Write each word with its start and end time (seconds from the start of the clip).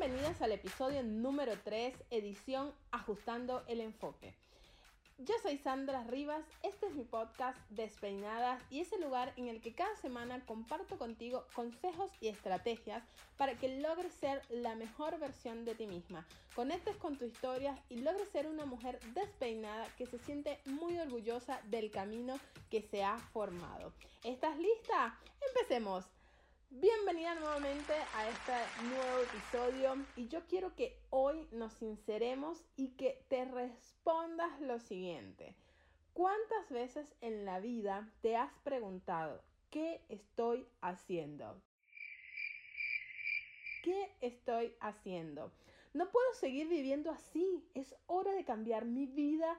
Bienvenidas 0.00 0.40
al 0.40 0.52
episodio 0.52 1.02
número 1.02 1.52
3, 1.62 1.94
edición 2.10 2.72
Ajustando 2.90 3.62
el 3.66 3.82
Enfoque. 3.82 4.34
Yo 5.18 5.34
soy 5.42 5.58
Sandra 5.58 6.04
Rivas, 6.04 6.42
este 6.62 6.86
es 6.86 6.94
mi 6.94 7.04
podcast 7.04 7.58
Despeinadas 7.68 8.62
y 8.70 8.80
es 8.80 8.90
el 8.94 9.02
lugar 9.02 9.34
en 9.36 9.48
el 9.48 9.60
que 9.60 9.74
cada 9.74 9.94
semana 9.96 10.42
comparto 10.46 10.96
contigo 10.96 11.44
consejos 11.52 12.10
y 12.22 12.28
estrategias 12.28 13.04
para 13.36 13.58
que 13.58 13.78
logres 13.78 14.14
ser 14.14 14.40
la 14.48 14.74
mejor 14.74 15.18
versión 15.18 15.66
de 15.66 15.74
ti 15.74 15.86
misma, 15.86 16.26
conectes 16.54 16.96
con 16.96 17.18
tu 17.18 17.26
historia 17.26 17.78
y 17.90 17.96
logres 17.96 18.30
ser 18.30 18.46
una 18.46 18.64
mujer 18.64 18.98
despeinada 19.12 19.86
que 19.98 20.06
se 20.06 20.18
siente 20.18 20.60
muy 20.64 20.98
orgullosa 20.98 21.60
del 21.66 21.90
camino 21.90 22.40
que 22.70 22.80
se 22.80 23.04
ha 23.04 23.18
formado. 23.18 23.92
¿Estás 24.24 24.56
lista? 24.56 25.18
Empecemos. 25.46 26.19
Bienvenida 26.72 27.34
nuevamente 27.34 27.92
a 28.14 28.28
este 28.28 28.52
nuevo 28.84 29.22
episodio 29.24 30.06
y 30.14 30.28
yo 30.28 30.46
quiero 30.46 30.76
que 30.76 31.02
hoy 31.10 31.48
nos 31.50 31.72
sinceremos 31.72 32.64
y 32.76 32.90
que 32.90 33.24
te 33.28 33.44
respondas 33.44 34.60
lo 34.60 34.78
siguiente. 34.78 35.56
¿Cuántas 36.12 36.70
veces 36.70 37.12
en 37.22 37.44
la 37.44 37.58
vida 37.58 38.08
te 38.22 38.36
has 38.36 38.52
preguntado 38.62 39.42
qué 39.70 40.00
estoy 40.08 40.64
haciendo? 40.80 41.60
¿Qué 43.82 44.14
estoy 44.20 44.72
haciendo? 44.78 45.52
No 45.92 46.08
puedo 46.10 46.34
seguir 46.34 46.68
viviendo 46.68 47.10
así. 47.10 47.68
Es 47.74 47.96
hora 48.06 48.32
de 48.32 48.44
cambiar 48.44 48.84
mi 48.84 49.06
vida 49.06 49.58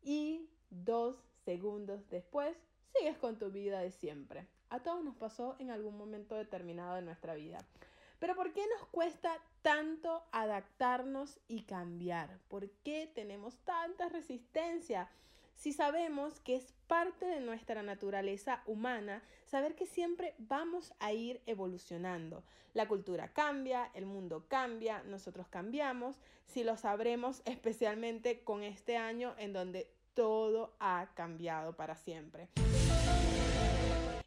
y 0.00 0.48
dos 0.70 1.16
segundos 1.44 2.08
después 2.08 2.56
sigues 2.96 3.18
con 3.18 3.36
tu 3.40 3.50
vida 3.50 3.80
de 3.80 3.90
siempre. 3.90 4.46
A 4.72 4.80
todos 4.80 5.04
nos 5.04 5.14
pasó 5.16 5.54
en 5.58 5.70
algún 5.70 5.98
momento 5.98 6.34
determinado 6.34 6.94
de 6.94 7.02
nuestra 7.02 7.34
vida. 7.34 7.58
Pero 8.18 8.34
¿por 8.34 8.54
qué 8.54 8.62
nos 8.78 8.88
cuesta 8.88 9.38
tanto 9.60 10.24
adaptarnos 10.32 11.38
y 11.46 11.64
cambiar? 11.64 12.38
¿Por 12.48 12.70
qué 12.82 13.06
tenemos 13.14 13.58
tanta 13.66 14.08
resistencia? 14.08 15.10
Si 15.56 15.74
sabemos 15.74 16.40
que 16.40 16.56
es 16.56 16.72
parte 16.86 17.26
de 17.26 17.40
nuestra 17.40 17.82
naturaleza 17.82 18.62
humana, 18.64 19.22
saber 19.44 19.74
que 19.74 19.84
siempre 19.84 20.34
vamos 20.38 20.94
a 21.00 21.12
ir 21.12 21.42
evolucionando. 21.44 22.42
La 22.72 22.88
cultura 22.88 23.28
cambia, 23.34 23.90
el 23.92 24.06
mundo 24.06 24.46
cambia, 24.48 25.02
nosotros 25.02 25.48
cambiamos, 25.48 26.16
si 26.46 26.64
lo 26.64 26.78
sabremos 26.78 27.42
especialmente 27.44 28.42
con 28.42 28.62
este 28.62 28.96
año 28.96 29.34
en 29.36 29.52
donde 29.52 29.92
todo 30.14 30.74
ha 30.80 31.10
cambiado 31.14 31.76
para 31.76 31.94
siempre. 31.94 32.48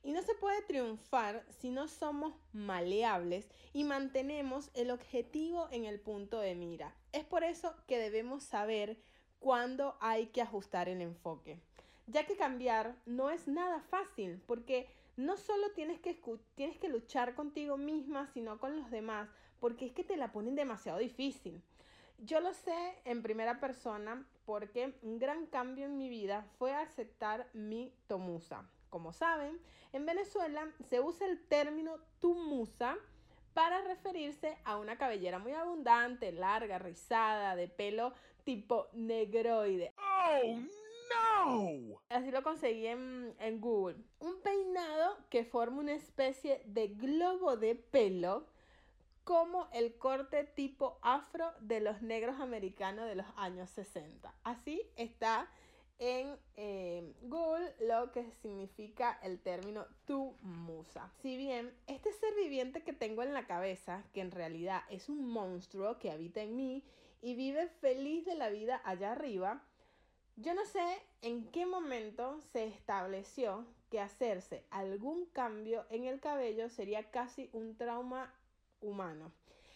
Y 0.05 0.11
no 0.11 0.21
se 0.21 0.35
puede 0.35 0.61
triunfar 0.61 1.43
si 1.49 1.71
no 1.71 1.87
somos 1.87 2.35
maleables 2.53 3.49
y 3.73 3.85
mantenemos 3.85 4.69
el 4.75 4.91
objetivo 4.91 5.67
en 5.71 5.85
el 5.85 5.99
punto 5.99 6.39
de 6.39 6.53
mira. 6.53 6.95
Es 7.11 7.23
por 7.23 7.43
eso 7.43 7.73
que 7.87 7.97
debemos 7.97 8.43
saber 8.43 8.99
cuándo 9.39 9.97
hay 9.99 10.27
que 10.27 10.43
ajustar 10.43 10.89
el 10.89 11.01
enfoque. 11.01 11.59
Ya 12.05 12.27
que 12.27 12.37
cambiar 12.37 12.95
no 13.07 13.31
es 13.31 13.47
nada 13.47 13.81
fácil 13.81 14.43
porque 14.45 14.87
no 15.17 15.37
solo 15.37 15.71
tienes 15.71 15.99
que, 15.99 16.21
tienes 16.53 16.77
que 16.77 16.87
luchar 16.87 17.33
contigo 17.33 17.75
misma, 17.75 18.27
sino 18.27 18.59
con 18.59 18.77
los 18.77 18.91
demás, 18.91 19.27
porque 19.59 19.87
es 19.87 19.91
que 19.91 20.03
te 20.03 20.17
la 20.17 20.31
ponen 20.31 20.53
demasiado 20.53 20.99
difícil. 20.99 21.63
Yo 22.19 22.41
lo 22.41 22.53
sé 22.53 22.99
en 23.05 23.23
primera 23.23 23.59
persona 23.59 24.23
porque 24.45 24.93
un 25.01 25.17
gran 25.17 25.47
cambio 25.47 25.85
en 25.85 25.97
mi 25.97 26.09
vida 26.09 26.45
fue 26.59 26.75
aceptar 26.75 27.49
mi 27.53 27.91
tomusa. 28.05 28.69
Como 28.95 29.11
saben, 29.11 29.59
en 29.91 30.05
Venezuela 30.05 30.71
se 30.89 31.01
usa 31.01 31.27
el 31.27 31.45
término 31.49 31.99
tumusa 32.21 32.95
para 33.53 33.81
referirse 33.81 34.57
a 34.63 34.77
una 34.77 34.97
cabellera 34.97 35.37
muy 35.37 35.51
abundante, 35.51 36.31
larga, 36.31 36.79
rizada, 36.79 37.57
de 37.57 37.67
pelo 37.67 38.13
tipo 38.45 38.87
negroide. 38.93 39.93
¡Oh, 39.97 40.61
no! 41.11 42.01
Así 42.07 42.31
lo 42.31 42.41
conseguí 42.41 42.87
en, 42.87 43.35
en 43.37 43.59
Google. 43.59 43.97
Un 44.21 44.39
peinado 44.39 45.17
que 45.29 45.43
forma 45.43 45.81
una 45.81 45.93
especie 45.93 46.61
de 46.63 46.87
globo 46.87 47.57
de 47.57 47.75
pelo 47.75 48.47
como 49.25 49.67
el 49.73 49.97
corte 49.97 50.45
tipo 50.45 50.99
afro 51.01 51.51
de 51.59 51.81
los 51.81 52.01
negros 52.01 52.39
americanos 52.39 53.09
de 53.09 53.15
los 53.15 53.27
años 53.35 53.69
60. 53.71 54.33
Así 54.45 54.89
está 54.95 55.49
en 55.99 56.37
eh, 56.55 57.13
lo 57.79 58.11
que 58.11 58.29
significa 58.41 59.19
el 59.23 59.39
término 59.39 59.85
tu 60.05 60.35
musa. 60.41 61.11
Si 61.21 61.37
bien 61.37 61.73
este 61.87 62.11
ser 62.13 62.33
viviente 62.35 62.83
que 62.83 62.93
tengo 62.93 63.23
en 63.23 63.33
la 63.33 63.45
cabeza, 63.45 64.03
que 64.13 64.21
en 64.21 64.31
realidad 64.31 64.81
es 64.89 65.09
un 65.09 65.27
monstruo 65.27 65.97
que 65.99 66.11
habita 66.11 66.41
en 66.41 66.55
mí 66.55 66.83
y 67.21 67.35
vive 67.35 67.67
feliz 67.67 68.25
de 68.25 68.35
la 68.35 68.49
vida 68.49 68.81
allá 68.83 69.13
arriba, 69.13 69.63
yo 70.37 70.53
no 70.53 70.65
sé 70.65 70.83
en 71.21 71.49
qué 71.51 71.65
momento 71.65 72.41
se 72.51 72.65
estableció 72.65 73.65
que 73.89 74.01
hacerse 74.01 74.65
algún 74.69 75.25
cambio 75.27 75.85
en 75.89 76.03
el 76.03 76.19
cabello 76.19 76.69
sería 76.69 77.09
casi 77.09 77.49
un 77.53 77.77
trauma 77.77 78.33
humano 78.81 79.31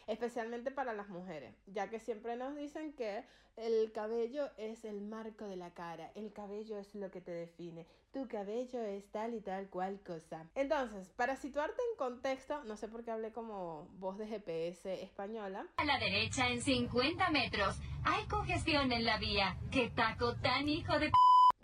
especialmente 0.09 0.71
para 0.71 0.93
las 0.93 1.07
mujeres, 1.07 1.55
ya 1.67 1.89
que 1.89 1.99
siempre 1.99 2.35
nos 2.35 2.55
dicen 2.55 2.93
que 2.93 3.23
el 3.55 3.91
cabello 3.91 4.49
es 4.57 4.83
el 4.85 5.01
marco 5.01 5.45
de 5.45 5.55
la 5.55 5.71
cara, 5.73 6.11
el 6.15 6.33
cabello 6.33 6.79
es 6.79 6.95
lo 6.95 7.11
que 7.11 7.21
te 7.21 7.31
define, 7.31 7.85
tu 8.11 8.27
cabello 8.27 8.81
es 8.81 9.05
tal 9.11 9.35
y 9.35 9.41
tal 9.41 9.69
cual 9.69 9.99
cosa. 10.01 10.49
Entonces, 10.55 11.09
para 11.09 11.35
situarte 11.35 11.79
en 11.91 11.97
contexto, 11.97 12.63
no 12.63 12.75
sé 12.75 12.87
por 12.87 13.03
qué 13.03 13.11
hablé 13.11 13.31
como 13.31 13.87
voz 13.99 14.17
de 14.17 14.27
GPS 14.27 15.03
española. 15.03 15.67
A 15.77 15.85
la 15.85 15.99
derecha 15.99 16.49
en 16.49 16.61
50 16.61 17.29
metros, 17.29 17.77
hay 18.03 18.25
congestión 18.27 18.91
en 18.91 19.05
la 19.05 19.19
vía. 19.19 19.57
¡Qué 19.71 19.89
taco 19.89 20.35
tan 20.37 20.67
hijo 20.67 20.97
de... 20.97 21.11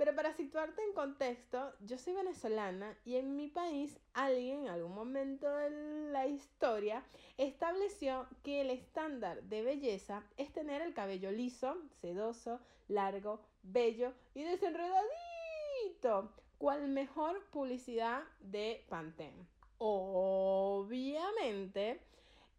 Pero 0.05 0.17
para 0.17 0.33
situarte 0.33 0.83
en 0.83 0.93
contexto, 0.93 1.73
yo 1.79 1.97
soy 1.97 2.13
venezolana 2.13 2.95
y 3.05 3.15
en 3.15 3.35
mi 3.35 3.47
país 3.47 3.97
alguien 4.13 4.65
en 4.65 4.67
algún 4.67 4.93
momento 4.93 5.49
de 5.49 6.11
la 6.11 6.27
historia 6.27 7.03
estableció 7.39 8.27
que 8.43 8.61
el 8.61 8.69
estándar 8.69 9.41
de 9.41 9.63
belleza 9.63 10.21
es 10.37 10.53
tener 10.53 10.83
el 10.83 10.93
cabello 10.93 11.31
liso, 11.31 11.75
sedoso, 12.01 12.59
largo, 12.87 13.41
bello 13.63 14.13
y 14.35 14.43
desenredadito, 14.43 16.31
cual 16.59 16.87
mejor 16.87 17.43
publicidad 17.49 18.21
de 18.41 18.85
Pantene. 18.87 19.47
Obviamente, 19.79 21.19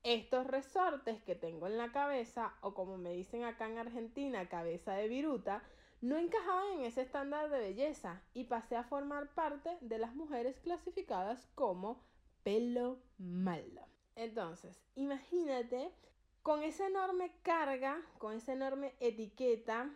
estos 0.03 0.49
resortes 0.49 1.23
que 1.23 1.37
tengo 1.37 1.69
en 1.69 1.79
la 1.79 1.93
cabeza, 1.93 2.55
o 2.61 2.75
como 2.75 2.99
me 2.99 3.13
dicen 3.13 3.45
acá 3.45 3.67
en 3.67 3.79
Argentina, 3.79 4.49
cabeza 4.49 4.95
de 4.95 5.07
viruta, 5.07 5.63
no 6.01 6.17
encajaban 6.17 6.79
en 6.79 6.85
ese 6.85 7.03
estándar 7.03 7.51
de 7.51 7.59
belleza 7.59 8.23
y 8.35 8.45
pasé 8.45 8.77
a 8.77 8.85
formar 8.85 9.35
parte 9.35 9.77
de 9.81 9.99
las 9.99 10.15
mujeres 10.15 10.59
clasificadas 10.61 11.47
como 11.55 12.03
pelo 12.43 12.99
malo. 13.19 13.83
Entonces, 14.15 14.83
imagínate 14.95 15.93
con 16.43 16.63
esa 16.63 16.87
enorme 16.87 17.33
carga, 17.43 18.01
con 18.19 18.35
esa 18.35 18.53
enorme 18.53 18.95
etiqueta 19.01 19.91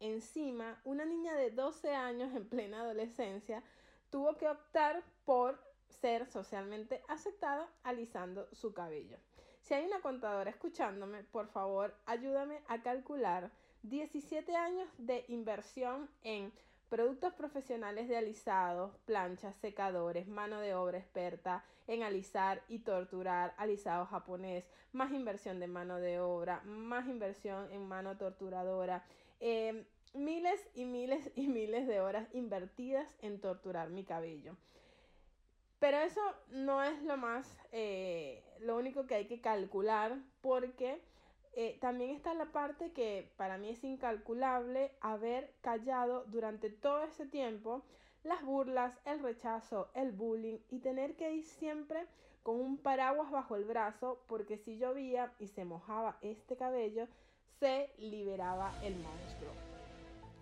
encima, 0.00 0.80
una 0.84 1.04
niña 1.04 1.34
de 1.34 1.50
12 1.50 1.94
años 1.94 2.34
en 2.34 2.48
plena 2.48 2.80
adolescencia 2.80 3.62
tuvo 4.10 4.36
que 4.36 4.48
optar 4.48 5.02
por 5.24 5.60
ser 5.88 6.26
socialmente 6.26 7.02
aceptada 7.08 7.68
alisando 7.82 8.48
su 8.52 8.72
cabello. 8.72 9.18
Si 9.60 9.74
hay 9.74 9.86
una 9.86 10.00
contadora 10.00 10.50
escuchándome, 10.50 11.24
por 11.24 11.48
favor, 11.48 11.94
ayúdame 12.06 12.62
a 12.68 12.82
calcular 12.82 13.50
17 13.88 14.54
años 14.54 14.88
de 14.98 15.24
inversión 15.28 16.08
en 16.22 16.52
productos 16.88 17.32
profesionales 17.34 18.08
de 18.08 18.16
alisado, 18.16 18.92
planchas, 19.04 19.56
secadores, 19.56 20.26
mano 20.26 20.60
de 20.60 20.74
obra 20.74 20.98
experta 20.98 21.64
en 21.86 22.02
alisar 22.02 22.62
y 22.68 22.80
torturar, 22.80 23.54
alisado 23.56 24.06
japonés, 24.06 24.64
más 24.92 25.12
inversión 25.12 25.60
de 25.60 25.66
mano 25.66 25.98
de 25.98 26.20
obra, 26.20 26.62
más 26.64 27.06
inversión 27.06 27.70
en 27.72 27.86
mano 27.86 28.16
torturadora, 28.16 29.04
em, 29.40 29.84
miles 30.14 30.66
y 30.74 30.84
miles 30.84 31.30
y 31.34 31.46
miles 31.46 31.86
de 31.86 32.00
horas 32.00 32.28
invertidas 32.32 33.14
en 33.20 33.40
torturar 33.40 33.90
mi 33.90 34.04
cabello. 34.04 34.56
Pero 35.78 35.98
eso 35.98 36.20
no 36.50 36.82
es 36.82 37.02
lo 37.02 37.16
más, 37.16 37.46
eh, 37.70 38.42
lo 38.60 38.76
único 38.76 39.06
que 39.06 39.14
hay 39.14 39.26
que 39.26 39.40
calcular 39.40 40.18
porque 40.40 41.00
eh, 41.60 41.76
también 41.80 42.10
está 42.10 42.34
la 42.34 42.52
parte 42.52 42.92
que 42.92 43.32
para 43.36 43.58
mí 43.58 43.70
es 43.70 43.82
incalculable 43.82 44.92
haber 45.00 45.52
callado 45.60 46.22
durante 46.28 46.70
todo 46.70 47.02
ese 47.02 47.26
tiempo 47.26 47.82
las 48.22 48.44
burlas, 48.44 48.96
el 49.04 49.20
rechazo, 49.20 49.90
el 49.94 50.12
bullying 50.12 50.58
y 50.70 50.78
tener 50.78 51.16
que 51.16 51.32
ir 51.32 51.44
siempre 51.44 52.06
con 52.44 52.60
un 52.60 52.78
paraguas 52.78 53.32
bajo 53.32 53.56
el 53.56 53.64
brazo 53.64 54.22
porque 54.28 54.56
si 54.56 54.78
llovía 54.78 55.32
y 55.40 55.48
se 55.48 55.64
mojaba 55.64 56.16
este 56.22 56.56
cabello, 56.56 57.08
se 57.58 57.90
liberaba 57.98 58.72
el 58.84 58.94
monstruo. 58.94 59.50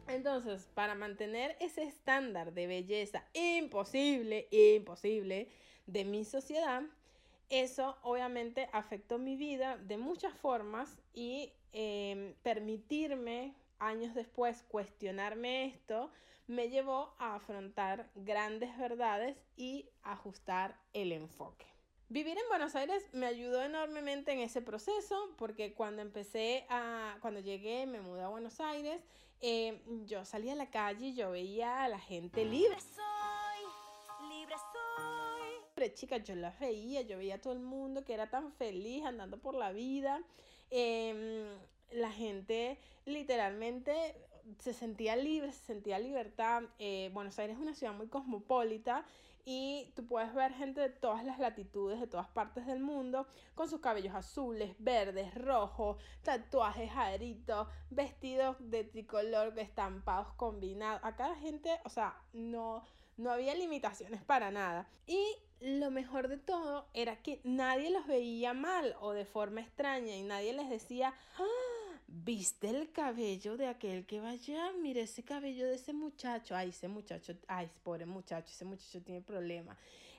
Entonces, 0.08 0.68
para 0.74 0.94
mantener 0.94 1.56
ese 1.60 1.84
estándar 1.84 2.52
de 2.52 2.66
belleza 2.66 3.24
imposible, 3.32 4.48
imposible 4.50 5.48
de 5.86 6.04
mi 6.04 6.26
sociedad, 6.26 6.82
eso 7.48 7.96
obviamente 8.02 8.68
afectó 8.74 9.18
mi 9.18 9.36
vida 9.36 9.78
de 9.78 9.96
muchas 9.96 10.34
formas 10.34 10.98
y 11.16 11.52
eh, 11.72 12.36
permitirme 12.44 13.56
años 13.80 14.14
después 14.14 14.62
cuestionarme 14.68 15.64
esto 15.64 16.12
me 16.46 16.68
llevó 16.68 17.14
a 17.18 17.34
afrontar 17.34 18.08
grandes 18.14 18.78
verdades 18.78 19.36
y 19.56 19.88
ajustar 20.04 20.78
el 20.92 21.10
enfoque. 21.10 21.66
Vivir 22.08 22.38
en 22.38 22.48
Buenos 22.48 22.76
Aires 22.76 23.02
me 23.12 23.26
ayudó 23.26 23.64
enormemente 23.64 24.30
en 24.30 24.38
ese 24.38 24.62
proceso 24.62 25.34
porque 25.36 25.74
cuando 25.74 26.02
empecé 26.02 26.64
a, 26.68 27.18
cuando 27.20 27.40
llegué, 27.40 27.86
me 27.86 28.00
mudé 28.00 28.22
a 28.22 28.28
Buenos 28.28 28.60
Aires, 28.60 29.02
eh, 29.40 29.82
yo 30.04 30.24
salía 30.24 30.52
a 30.52 30.56
la 30.56 30.70
calle 30.70 31.08
y 31.08 31.14
yo 31.14 31.32
veía 31.32 31.82
a 31.82 31.88
la 31.88 31.98
gente 31.98 32.44
libre. 32.44 32.78
soy, 32.80 34.28
libre 34.28 34.54
soy. 34.72 35.94
Chicas, 35.94 36.22
yo 36.24 36.34
las 36.36 36.58
veía, 36.60 37.02
yo 37.02 37.18
veía 37.18 37.36
a 37.36 37.40
todo 37.40 37.52
el 37.52 37.60
mundo 37.60 38.04
que 38.04 38.14
era 38.14 38.30
tan 38.30 38.52
feliz 38.52 39.04
andando 39.04 39.38
por 39.38 39.54
la 39.54 39.72
vida. 39.72 40.22
Em, 40.70 41.46
la 41.92 42.10
gente 42.10 42.78
literalmente 43.04 44.14
se 44.58 44.72
sentía 44.72 45.16
libre, 45.16 45.52
se 45.52 45.64
sentía 45.64 45.98
libertad. 45.98 46.64
Eh, 46.78 47.10
Buenos 47.12 47.38
Aires 47.38 47.56
es 47.56 47.62
una 47.62 47.74
ciudad 47.74 47.92
muy 47.92 48.08
cosmopolita 48.08 49.04
y 49.48 49.92
tú 49.94 50.04
puedes 50.04 50.34
ver 50.34 50.52
gente 50.54 50.80
de 50.80 50.88
todas 50.88 51.24
las 51.24 51.38
latitudes, 51.38 52.00
de 52.00 52.08
todas 52.08 52.26
partes 52.26 52.66
del 52.66 52.80
mundo, 52.80 53.28
con 53.54 53.68
sus 53.68 53.80
cabellos 53.80 54.12
azules, 54.12 54.74
verdes, 54.80 55.32
rojos, 55.36 55.98
tatuajes, 56.22 56.90
aderitos, 56.96 57.68
vestidos 57.90 58.56
de 58.58 58.82
tricolor, 58.82 59.56
estampados 59.56 60.32
combinados. 60.32 61.00
Acá 61.04 61.28
la 61.28 61.36
gente, 61.36 61.70
o 61.84 61.90
sea, 61.90 62.20
no, 62.32 62.82
no 63.16 63.30
había 63.30 63.54
limitaciones 63.54 64.22
para 64.22 64.50
nada. 64.50 64.88
Y 65.06 65.20
lo 65.60 65.90
mejor 65.90 66.28
de 66.28 66.36
todo 66.36 66.86
era 66.94 67.16
que 67.22 67.40
nadie 67.44 67.90
los 67.90 68.06
veía 68.06 68.52
mal 68.54 68.94
o 69.00 69.12
de 69.12 69.24
forma 69.24 69.60
extraña 69.60 70.14
y 70.14 70.22
nadie 70.22 70.52
les 70.52 70.68
decía, 70.68 71.14
¡Ah! 71.38 71.76
¿Viste 72.08 72.68
el 72.68 72.92
cabello 72.92 73.56
de 73.56 73.66
aquel 73.66 74.06
que 74.06 74.20
va 74.20 74.30
allá? 74.30 74.72
Mira 74.80 75.00
ese 75.00 75.24
cabello 75.24 75.66
de 75.66 75.74
ese 75.74 75.92
muchacho. 75.92 76.54
Ay, 76.54 76.68
ese 76.68 76.86
muchacho, 76.86 77.34
ay, 77.48 77.68
pobre 77.82 78.06
muchacho, 78.06 78.52
ese 78.52 78.64
muchacho 78.64 79.02
tiene 79.02 79.20
problemas. 79.22 79.76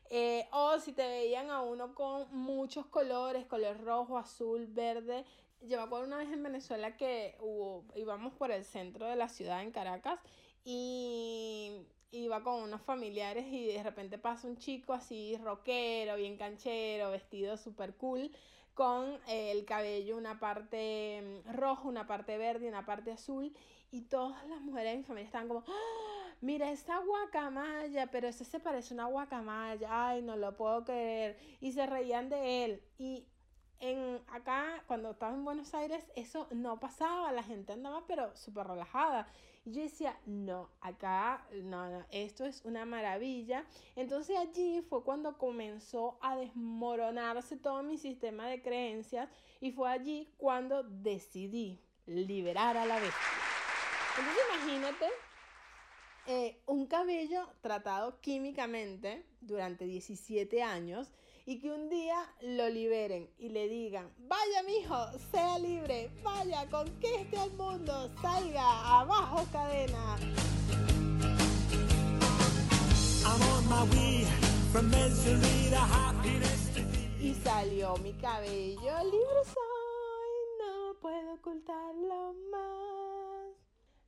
Eh, 0.09 0.47
o 0.51 0.79
si 0.79 0.91
te 0.91 1.07
veían 1.07 1.49
a 1.49 1.61
uno 1.61 1.95
con 1.95 2.27
muchos 2.35 2.85
colores, 2.87 3.45
color 3.45 3.81
rojo, 3.83 4.17
azul, 4.17 4.67
verde. 4.67 5.25
Yo 5.61 5.77
me 5.77 5.83
acuerdo 5.83 6.07
una 6.07 6.17
vez 6.17 6.31
en 6.31 6.43
Venezuela 6.43 6.97
que 6.97 7.35
hubo, 7.39 7.85
íbamos 7.95 8.33
por 8.33 8.51
el 8.51 8.63
centro 8.65 9.05
de 9.07 9.15
la 9.15 9.29
ciudad 9.29 9.61
en 9.61 9.71
Caracas 9.71 10.19
y 10.63 11.86
iba 12.37 12.43
con 12.43 12.61
unos 12.61 12.81
familiares 12.81 13.45
y 13.47 13.67
de 13.67 13.83
repente 13.83 14.17
pasa 14.17 14.47
un 14.47 14.57
chico 14.57 14.93
así 14.93 15.37
rockero, 15.37 16.15
bien 16.15 16.37
canchero, 16.37 17.11
vestido 17.11 17.57
súper 17.57 17.95
cool 17.95 18.31
con 18.73 19.17
el 19.27 19.65
cabello 19.65 20.17
una 20.17 20.39
parte 20.39 21.41
mm, 21.47 21.51
rojo, 21.55 21.89
una 21.89 22.05
parte 22.05 22.37
verde, 22.37 22.67
una 22.67 22.85
parte 22.85 23.11
azul. 23.11 23.51
Y 23.89 24.01
todas 24.01 24.45
las 24.47 24.61
mujeres 24.61 24.91
de 24.91 24.97
mi 24.97 25.03
familia 25.03 25.25
estaban 25.25 25.47
como, 25.47 25.63
¡Ah! 25.67 26.33
mira 26.41 26.69
esa 26.71 26.99
guacamaya, 26.99 28.11
pero 28.11 28.27
ese 28.27 28.45
se 28.45 28.59
parece 28.59 28.93
a 28.93 28.95
una 28.95 29.05
guacamaya, 29.05 30.09
ay, 30.09 30.21
no 30.21 30.35
lo 30.35 30.55
puedo 30.55 30.83
creer. 30.83 31.39
Y 31.59 31.71
se 31.71 31.87
reían 31.87 32.29
de 32.29 32.65
él. 32.65 32.83
Y 32.99 33.25
en 33.79 34.21
acá, 34.27 34.83
cuando 34.85 35.11
estaba 35.11 35.33
en 35.33 35.43
Buenos 35.43 35.73
Aires, 35.73 36.03
eso 36.15 36.47
no 36.51 36.79
pasaba, 36.79 37.31
la 37.31 37.43
gente 37.43 37.73
andaba 37.73 38.05
pero 38.05 38.35
súper 38.35 38.67
relajada. 38.67 39.27
Y 39.67 39.71
yo 39.73 39.81
decía, 39.81 40.17
no, 40.25 40.69
acá, 40.79 41.45
no, 41.51 41.89
no, 41.89 42.05
esto 42.09 42.45
es 42.45 42.63
una 42.63 42.85
maravilla. 42.85 43.65
Entonces 43.97 44.37
allí 44.37 44.81
fue 44.87 45.03
cuando 45.03 45.37
comenzó 45.37 46.17
a 46.21 46.37
desmoronarse 46.37 47.57
todo 47.57 47.83
mi 47.83 47.97
sistema 47.97 48.47
de 48.47 48.61
creencias 48.61 49.29
y 49.59 49.73
fue 49.73 49.89
allí 49.89 50.33
cuando 50.37 50.83
decidí 50.83 51.81
liberar 52.05 52.77
a 52.77 52.85
la 52.85 52.95
bestia. 52.95 53.27
Entonces 54.17 54.43
imagínate 54.55 55.05
eh, 56.27 56.61
un 56.65 56.87
cabello 56.87 57.49
tratado 57.59 58.21
químicamente 58.21 59.25
durante 59.41 59.83
17 59.83 60.63
años 60.63 61.11
y 61.47 61.59
que 61.59 61.71
un 61.71 61.89
día 61.89 62.29
lo 62.41 62.67
liberen 62.67 63.29
y 63.37 63.47
le 63.47 63.69
digan, 63.69 64.11
vaya 64.17 64.63
mijo, 64.63 64.97
sea 65.31 65.57
libre, 65.57 66.11
vaya, 66.21 66.69
conquiste 66.69 67.37
al 67.37 67.53
mundo, 67.53 68.11
salga, 68.21 68.99
abajo 68.99 69.47
cadena. 69.53 70.17
Y 77.21 77.33
salió 77.35 77.95
mi 77.97 78.11
cabello, 78.15 79.03
libre 79.05 79.43
soy, 79.45 80.33
no 80.59 80.99
puedo 80.99 81.33
ocultarlo 81.35 82.33
más. 82.51 83.55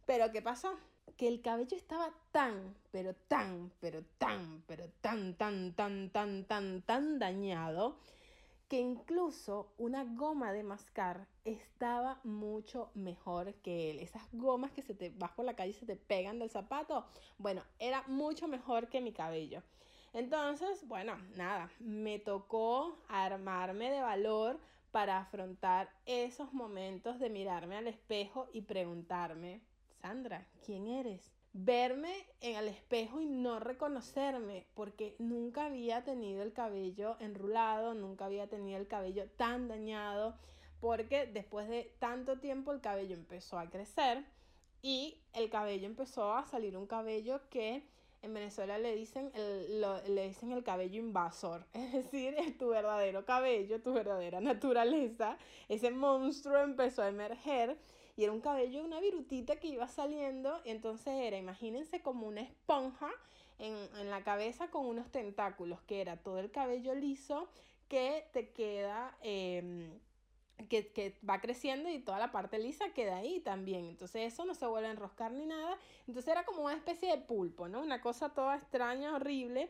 Pero 0.06 0.30
¿qué 0.34 0.42
pasó? 0.42 0.78
Que 1.18 1.28
el 1.28 1.42
cabello 1.42 1.76
estaba 1.76 2.14
tan, 2.32 2.76
pero 2.92 3.14
tan, 3.28 3.72
pero 3.80 4.04
tan, 4.18 4.64
pero 4.68 4.86
tan, 5.02 5.36
tan, 5.36 5.74
tan, 5.74 6.10
tan, 6.10 6.46
tan, 6.46 6.82
tan 6.82 7.20
dañado 7.20 7.98
que 8.68 8.80
incluso 8.80 9.74
una 9.78 10.04
goma 10.04 10.54
de 10.54 10.64
mascar 10.64 11.28
estaba 11.44 12.20
mucho 12.24 12.92
mejor 12.94 13.56
que 13.56 13.90
él. 13.90 14.00
Esas 14.00 14.22
gomas 14.32 14.72
que 14.72 14.84
se 14.84 14.94
te 14.94 15.10
vas 15.10 15.32
por 15.32 15.44
la 15.44 15.56
calle 15.56 15.72
y 15.72 15.74
se 15.74 15.88
te 15.88 15.96
pegan 15.96 16.38
del 16.38 16.52
zapato, 16.52 17.08
bueno, 17.40 17.64
era 17.80 18.04
mucho 18.08 18.48
mejor 18.48 18.88
que 18.88 19.02
mi 19.02 19.12
cabello. 19.12 19.64
Entonces, 20.14 20.88
bueno, 20.88 21.18
nada, 21.36 21.72
me 21.80 22.20
tocó 22.20 23.00
armarme 23.08 23.90
de 23.90 24.02
valor 24.02 24.60
para 24.92 25.20
afrontar 25.20 25.90
esos 26.06 26.54
momentos 26.54 27.20
de 27.20 27.30
mirarme 27.30 27.78
al 27.78 27.88
espejo 27.88 28.50
y 28.54 28.62
preguntarme, 28.62 29.62
Sandra, 30.02 30.48
¿quién 30.66 30.88
eres? 30.88 31.32
Verme 31.52 32.28
en 32.42 32.56
el 32.56 32.68
espejo 32.68 33.20
y 33.20 33.26
no 33.26 33.60
reconocerme 33.60 34.66
porque 34.76 35.16
nunca 35.20 35.66
había 35.66 36.04
tenido 36.04 36.44
el 36.44 36.54
cabello 36.54 37.18
enrulado, 37.20 37.94
nunca 37.94 38.26
había 38.26 38.48
tenido 38.48 38.80
el 38.80 38.88
cabello 38.88 39.28
tan 39.36 39.68
dañado 39.68 40.38
porque 40.80 41.26
después 41.26 41.68
de 41.68 41.92
tanto 42.00 42.40
tiempo 42.40 42.72
el 42.72 42.82
cabello 42.82 43.16
empezó 43.16 43.60
a 43.60 43.70
crecer 43.70 44.24
y 44.82 45.18
el 45.34 45.50
cabello 45.50 45.86
empezó 45.86 46.34
a 46.34 46.46
salir 46.46 46.78
un 46.78 46.88
cabello 46.88 47.42
que 47.50 47.84
en 48.22 48.34
Venezuela 48.34 48.78
le 48.78 48.96
dicen 48.96 49.32
el, 49.34 49.82
le 49.82 50.28
dicen 50.28 50.52
el 50.52 50.64
cabello 50.64 51.00
invasor, 51.00 51.66
es 51.74 51.94
decir, 51.94 52.36
es 52.38 52.58
tu 52.58 52.70
verdadero 52.70 53.26
cabello, 53.26 53.82
tu 53.82 53.94
verdadera 53.94 54.40
naturaleza, 54.40 55.38
ese 55.68 55.92
monstruo 55.92 56.58
empezó 56.58 57.02
a 57.02 57.10
emerger 57.10 57.78
y 58.20 58.26
era 58.26 58.34
un 58.34 58.42
cabello, 58.42 58.84
una 58.84 59.00
virutita 59.00 59.62
que 59.62 59.70
iba 59.70 59.88
saliendo, 59.88 60.60
entonces 60.66 61.14
era, 61.14 61.38
imagínense 61.38 62.02
como 62.02 62.28
una 62.28 62.42
esponja 62.42 63.10
en, 63.60 63.74
en 63.98 64.10
la 64.10 64.26
cabeza 64.26 64.70
con 64.70 64.86
unos 64.88 65.10
tentáculos, 65.10 65.80
que 65.84 66.02
era 66.02 66.18
todo 66.18 66.38
el 66.40 66.52
cabello 66.52 66.94
liso 66.96 67.48
que 67.88 68.26
te 68.34 68.50
queda... 68.50 69.18
Em, 69.22 69.90
que, 70.68 70.90
que, 70.92 71.16
va 71.28 71.40
creciendo 71.40 71.90
y 71.90 72.00
toda 72.00 72.20
la 72.20 72.34
parte 72.34 72.60
lisa 72.60 72.90
queda 72.94 73.16
ahí 73.16 73.40
también. 73.40 73.86
Entonces 73.86 74.34
eso 74.34 74.44
no 74.44 74.54
se 74.54 74.66
vuelve 74.66 74.90
a 74.90 74.92
enroscar 74.92 75.32
ni 75.32 75.46
nada. 75.46 75.78
Entonces 76.06 76.30
era 76.30 76.44
como 76.44 76.64
una 76.64 76.76
especie 76.76 77.10
de 77.10 77.18
pulpo, 77.20 77.70
¿no? 77.70 77.82
Una 77.82 78.02
cosa 78.02 78.34
toda 78.34 78.58
extraña, 78.58 79.16
horrible. 79.16 79.70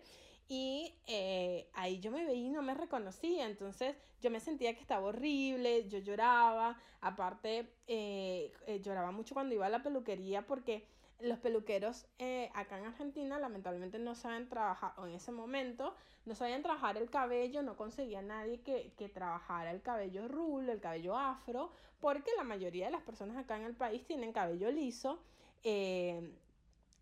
Y 0.51 0.95
eh, 1.05 1.69
ahí 1.75 1.99
yo 1.99 2.09
me 2.09 2.25
veía 2.25 2.47
y 2.47 2.49
no 2.49 2.63
me 2.63 2.73
reconocía, 2.73 3.45
entonces 3.45 3.95
yo 4.19 4.31
me 4.31 4.39
sentía 4.39 4.73
que 4.73 4.81
estaba 4.81 5.05
horrible, 5.05 5.87
yo 5.87 5.99
lloraba, 5.99 6.75
aparte 7.01 7.71
eh, 7.85 8.51
eh, 8.65 8.81
lloraba 8.81 9.11
mucho 9.11 9.35
cuando 9.35 9.53
iba 9.53 9.67
a 9.67 9.69
la 9.69 9.83
peluquería 9.83 10.47
porque 10.47 10.83
los 11.19 11.37
peluqueros 11.37 12.07
acá 12.55 12.79
en 12.79 12.85
Argentina 12.85 13.37
lamentablemente 13.37 13.99
no 13.99 14.15
saben 14.15 14.49
trabajar, 14.49 14.93
o 14.97 15.05
en 15.05 15.13
ese 15.13 15.31
momento 15.31 15.93
no 16.25 16.33
sabían 16.33 16.63
trabajar 16.63 16.97
el 16.97 17.11
cabello, 17.11 17.61
no 17.61 17.75
conseguía 17.75 18.23
nadie 18.23 18.61
que, 18.61 18.91
que 18.97 19.07
trabajara 19.07 19.69
el 19.69 19.83
cabello 19.83 20.27
rulo, 20.27 20.71
el 20.71 20.79
cabello 20.79 21.15
afro, 21.15 21.71
porque 21.99 22.31
la 22.37 22.43
mayoría 22.43 22.85
de 22.85 22.91
las 22.91 23.03
personas 23.03 23.37
acá 23.37 23.55
en 23.57 23.65
el 23.65 23.75
país 23.75 24.03
tienen 24.07 24.33
cabello 24.33 24.71
liso. 24.71 25.19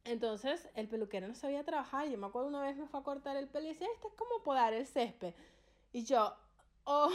Entonces 0.08 0.70
el 0.76 0.88
peluquero 0.88 1.28
no 1.28 1.36
sabía 1.36 1.64
trabajar. 1.64 2.08
Yo 2.10 2.18
me 2.18 2.28
acuerdo 2.28 2.48
una 2.48 2.62
vez 2.62 2.78
me 2.78 2.88
fue 2.88 3.00
a 3.00 3.04
cortar 3.04 3.36
el 3.38 3.48
pelo 3.48 3.66
y 3.66 3.70
decía, 3.70 3.88
esto 3.94 4.08
es 4.08 4.14
como 4.14 4.44
podar 4.44 4.74
el 4.74 4.86
césped. 4.86 5.34
Y 5.94 6.04
yo, 6.04 6.34
oh, 6.86 7.12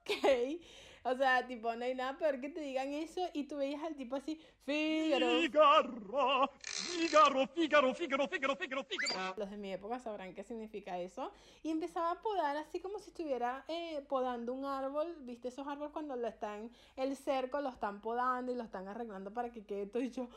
ok. 0.00 0.60
O 1.08 1.14
sea, 1.14 1.46
tipo, 1.46 1.72
no 1.76 1.84
hay 1.84 1.94
nada 1.94 2.18
peor 2.18 2.40
que 2.40 2.48
te 2.48 2.60
digan 2.60 2.92
eso 2.92 3.20
y 3.32 3.44
tú 3.44 3.58
veías 3.58 3.80
al 3.84 3.94
tipo 3.94 4.16
así, 4.16 4.40
Fígaro. 4.64 5.38
Fígaro, 5.38 6.50
Fígaro, 6.64 7.46
Fígaro, 7.46 7.94
Fígaro, 7.94 8.26
Fígaro, 8.26 8.56
Fígaro, 8.56 8.84
Fígaro. 8.84 9.34
Los 9.36 9.48
de 9.48 9.56
mi 9.56 9.72
época 9.72 10.00
sabrán 10.00 10.34
qué 10.34 10.42
significa 10.42 10.98
eso. 10.98 11.30
Y 11.62 11.70
empezaba 11.70 12.10
a 12.10 12.20
podar 12.20 12.56
así 12.56 12.80
como 12.80 12.98
si 12.98 13.10
estuviera 13.10 13.64
eh, 13.68 14.04
podando 14.08 14.52
un 14.52 14.64
árbol. 14.64 15.14
¿Viste 15.20 15.46
esos 15.46 15.68
árboles 15.68 15.92
cuando 15.92 16.16
lo 16.16 16.26
están, 16.26 16.72
el 16.96 17.16
cerco 17.16 17.60
lo 17.60 17.68
están 17.68 18.00
podando 18.00 18.50
y 18.50 18.56
lo 18.56 18.64
están 18.64 18.88
arreglando 18.88 19.32
para 19.32 19.52
que 19.52 19.64
quede 19.64 19.86
todo? 19.86 20.02
Y 20.02 20.10
yo, 20.10 20.28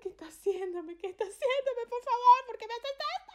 ¿qué 0.00 0.08
está 0.08 0.26
haciéndome? 0.26 0.96
¿Qué 0.96 1.08
está 1.08 1.24
haciéndome? 1.24 1.86
Por 1.88 2.02
favor, 2.02 2.46
¿por 2.46 2.58
qué 2.58 2.66
me 2.66 2.74
haces 2.74 2.90
esto? 2.92 3.32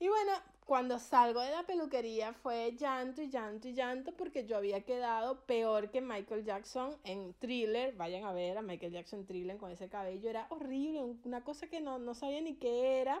bueno, 0.10 0.32
cuando 0.66 0.98
salgo 0.98 1.40
de 1.40 1.50
la 1.50 1.64
peluquería 1.64 2.32
fue 2.32 2.76
llanto 2.76 3.22
y 3.22 3.28
llanto 3.28 3.68
y 3.68 3.72
llanto 3.72 4.12
porque 4.12 4.46
yo 4.46 4.56
había 4.56 4.82
quedado 4.82 5.40
peor 5.46 5.90
que 5.90 6.00
Michael 6.00 6.44
Jackson 6.44 6.96
en 7.04 7.34
Thriller. 7.34 7.94
Vayan 7.96 8.24
a 8.24 8.32
ver 8.32 8.56
a 8.58 8.62
Michael 8.62 8.92
Jackson 8.92 9.26
Thriller 9.26 9.56
con 9.56 9.70
ese 9.70 9.88
cabello. 9.88 10.30
Era 10.30 10.46
horrible, 10.50 11.00
una 11.24 11.42
cosa 11.42 11.68
que 11.68 11.80
no, 11.80 11.98
no 11.98 12.14
sabía 12.14 12.40
ni 12.40 12.54
qué 12.54 13.00
era. 13.00 13.20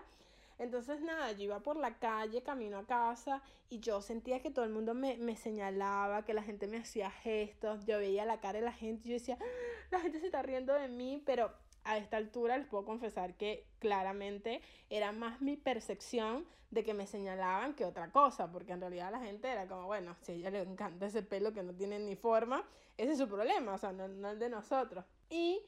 Entonces, 0.60 1.00
nada, 1.00 1.32
yo 1.32 1.44
iba 1.44 1.60
por 1.60 1.76
la 1.76 1.98
calle, 1.98 2.42
camino 2.42 2.76
a 2.76 2.86
casa, 2.86 3.42
y 3.70 3.80
yo 3.80 4.02
sentía 4.02 4.42
que 4.42 4.50
todo 4.50 4.66
el 4.66 4.70
mundo 4.70 4.92
me, 4.92 5.16
me, 5.16 5.34
señalaba, 5.34 6.26
que 6.26 6.34
la 6.34 6.42
gente 6.42 6.66
me 6.66 6.76
hacía 6.76 7.10
gestos, 7.10 7.86
yo 7.86 7.96
veía 7.96 8.26
la 8.26 8.40
cara 8.40 8.58
de 8.58 8.66
la 8.66 8.72
gente, 8.72 9.08
y 9.08 9.12
yo 9.12 9.14
decía, 9.14 9.38
ah, 9.40 9.44
la 9.90 10.00
gente 10.00 10.20
se 10.20 10.26
está 10.26 10.42
riendo 10.42 10.74
de 10.74 10.88
mí, 10.88 11.22
pero 11.24 11.50
a 11.84 11.96
esta 11.96 12.18
altura 12.18 12.58
les 12.58 12.66
puedo 12.66 12.84
confesar 12.84 13.38
que 13.38 13.66
claramente 13.78 14.60
era 14.90 15.12
más 15.12 15.40
mi 15.40 15.56
percepción 15.56 16.44
de 16.70 16.84
que 16.84 16.92
me 16.92 17.06
señalaban 17.06 17.74
que 17.74 17.86
otra 17.86 18.12
cosa, 18.12 18.52
porque 18.52 18.72
en 18.72 18.82
realidad 18.82 19.10
la 19.10 19.20
gente 19.20 19.48
era 19.48 19.66
como, 19.66 19.86
bueno, 19.86 20.14
si 20.20 20.32
a 20.32 20.34
ella 20.34 20.50
le 20.50 20.60
encanta 20.60 21.06
ese 21.06 21.22
pelo 21.22 21.54
que 21.54 21.62
no 21.62 21.72
tiene 21.72 21.98
ni 21.98 22.16
forma, 22.16 22.64
ese 22.98 23.12
es 23.12 23.18
su 23.18 23.28
problema, 23.28 23.72
o 23.72 23.78
sea, 23.78 23.92
no, 23.92 24.08
no 24.08 24.30
el 24.30 24.38
de 24.38 24.50
nosotros. 24.50 25.06
Y 25.30 25.62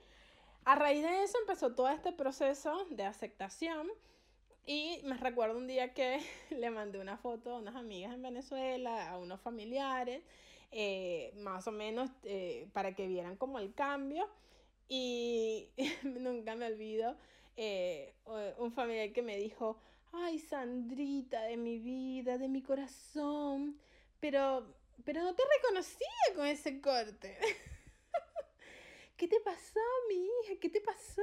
a 0.66 0.75
raíz 0.75 1.02
de 1.02 1.22
eso 1.22 1.38
empezó 1.40 1.75
todo 1.75 1.88
este 1.88 2.12
proceso 2.12 2.84
de 2.90 3.04
aceptación. 3.04 3.88
Y 4.64 5.00
me 5.04 5.16
recuerdo 5.16 5.59
un 5.59 5.66
día 5.66 5.92
que 5.92 6.21
le 6.50 6.71
mandé 6.71 7.00
una 7.00 7.16
foto 7.16 7.54
a 7.54 7.59
unas 7.59 7.75
amigas 7.75 8.14
en 8.14 8.23
Venezuela, 8.23 9.11
a 9.11 9.19
unos 9.19 9.40
familiares, 9.40 10.23
eh, 10.71 11.33
más 11.37 11.66
o 11.66 11.73
menos 11.73 12.11
eh, 12.25 12.69
para 12.73 12.95
que 12.95 13.09
vieran 13.09 13.37
como 13.37 13.59
el 13.59 13.75
cambio. 13.75 14.28
Y 14.88 15.71
nunca 16.04 16.54
me 16.54 16.66
olvido 16.66 17.16
eh, 17.57 18.14
un 18.59 18.73
familiar 18.73 19.12
que 19.12 19.23
me 19.23 19.37
dijo, 19.37 19.78
ay 20.12 20.38
Sandrita 20.38 21.42
de 21.42 21.57
mi 21.57 21.78
vida, 21.78 22.38
de 22.38 22.49
mi 22.49 22.62
corazón, 22.62 23.78
pero, 24.21 24.75
pero 25.04 25.23
no 25.23 25.35
te 25.35 25.42
reconocía 25.57 26.07
con 26.37 26.47
ese 26.47 26.81
corte. 26.81 27.37
¿Qué 29.16 29.28
te 29.28 29.40
pasó, 29.40 29.81
mi 30.09 30.16
hija? 30.16 30.61
¿Qué 30.61 30.69
te 30.69 30.81
pasó? 30.81 31.23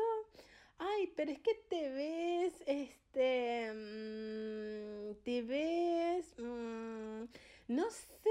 Ay, 0.80 1.12
pero 1.16 1.32
es 1.32 1.40
que 1.40 1.56
te 1.70 1.90
ves, 1.90 2.54
este, 2.66 3.72
mm, 3.74 5.16
te 5.24 5.42
ves, 5.42 6.34
mm, 6.38 7.24
no 7.68 7.92
sé, 7.92 8.30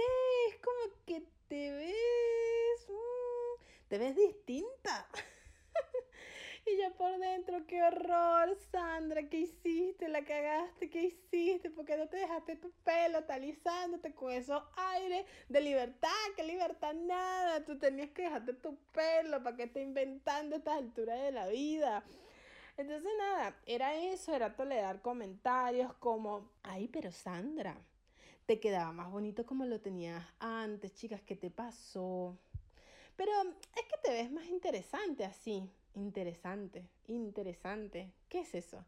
es 0.48 0.56
como 0.56 0.94
que 1.06 1.22
te 1.48 1.72
ves, 1.72 2.88
mm, 2.88 3.88
te 3.88 3.98
ves 3.98 4.16
distinta. 4.16 5.08
Y 6.66 6.76
yo 6.82 6.92
por 6.96 7.18
dentro, 7.18 7.66
qué 7.66 7.82
horror, 7.82 8.54
Sandra, 8.70 9.26
¿qué 9.30 9.38
hiciste? 9.38 10.06
La 10.08 10.22
cagaste, 10.22 10.90
¿qué 10.90 11.04
hiciste? 11.04 11.70
¿Por 11.70 11.86
qué 11.86 11.96
no 11.96 12.08
te 12.08 12.18
dejaste 12.18 12.56
tu 12.56 12.70
pelo 12.84 13.24
talizándote 13.24 14.12
con 14.12 14.32
esos 14.32 14.62
aires 14.76 15.24
de 15.48 15.62
libertad? 15.62 16.10
¿Qué 16.36 16.42
libertad? 16.42 16.92
Nada, 16.92 17.64
tú 17.64 17.78
tenías 17.78 18.10
que 18.10 18.22
dejarte 18.22 18.52
tu 18.52 18.76
pelo, 18.92 19.42
¿para 19.42 19.56
qué 19.56 19.66
te 19.66 19.80
inventando 19.80 20.56
a 20.56 20.58
estas 20.58 20.76
alturas 20.76 21.22
de 21.22 21.32
la 21.32 21.48
vida? 21.48 22.04
Entonces 22.78 23.10
nada, 23.18 23.56
era 23.66 23.96
eso, 23.96 24.32
era 24.32 24.54
tolerar 24.54 25.02
comentarios 25.02 25.92
como, 25.94 26.48
ay, 26.62 26.86
pero 26.86 27.10
Sandra, 27.10 27.76
te 28.46 28.60
quedaba 28.60 28.92
más 28.92 29.10
bonito 29.10 29.44
como 29.44 29.64
lo 29.64 29.80
tenías 29.80 30.24
antes, 30.38 30.94
chicas, 30.94 31.20
¿qué 31.22 31.34
te 31.34 31.50
pasó? 31.50 32.38
Pero 33.16 33.32
es 33.42 33.82
que 33.82 33.98
te 34.04 34.12
ves 34.12 34.30
más 34.30 34.46
interesante 34.46 35.24
así. 35.24 35.68
Interesante, 35.96 36.86
interesante. 37.08 38.12
¿Qué 38.28 38.42
es 38.42 38.54
eso? 38.54 38.84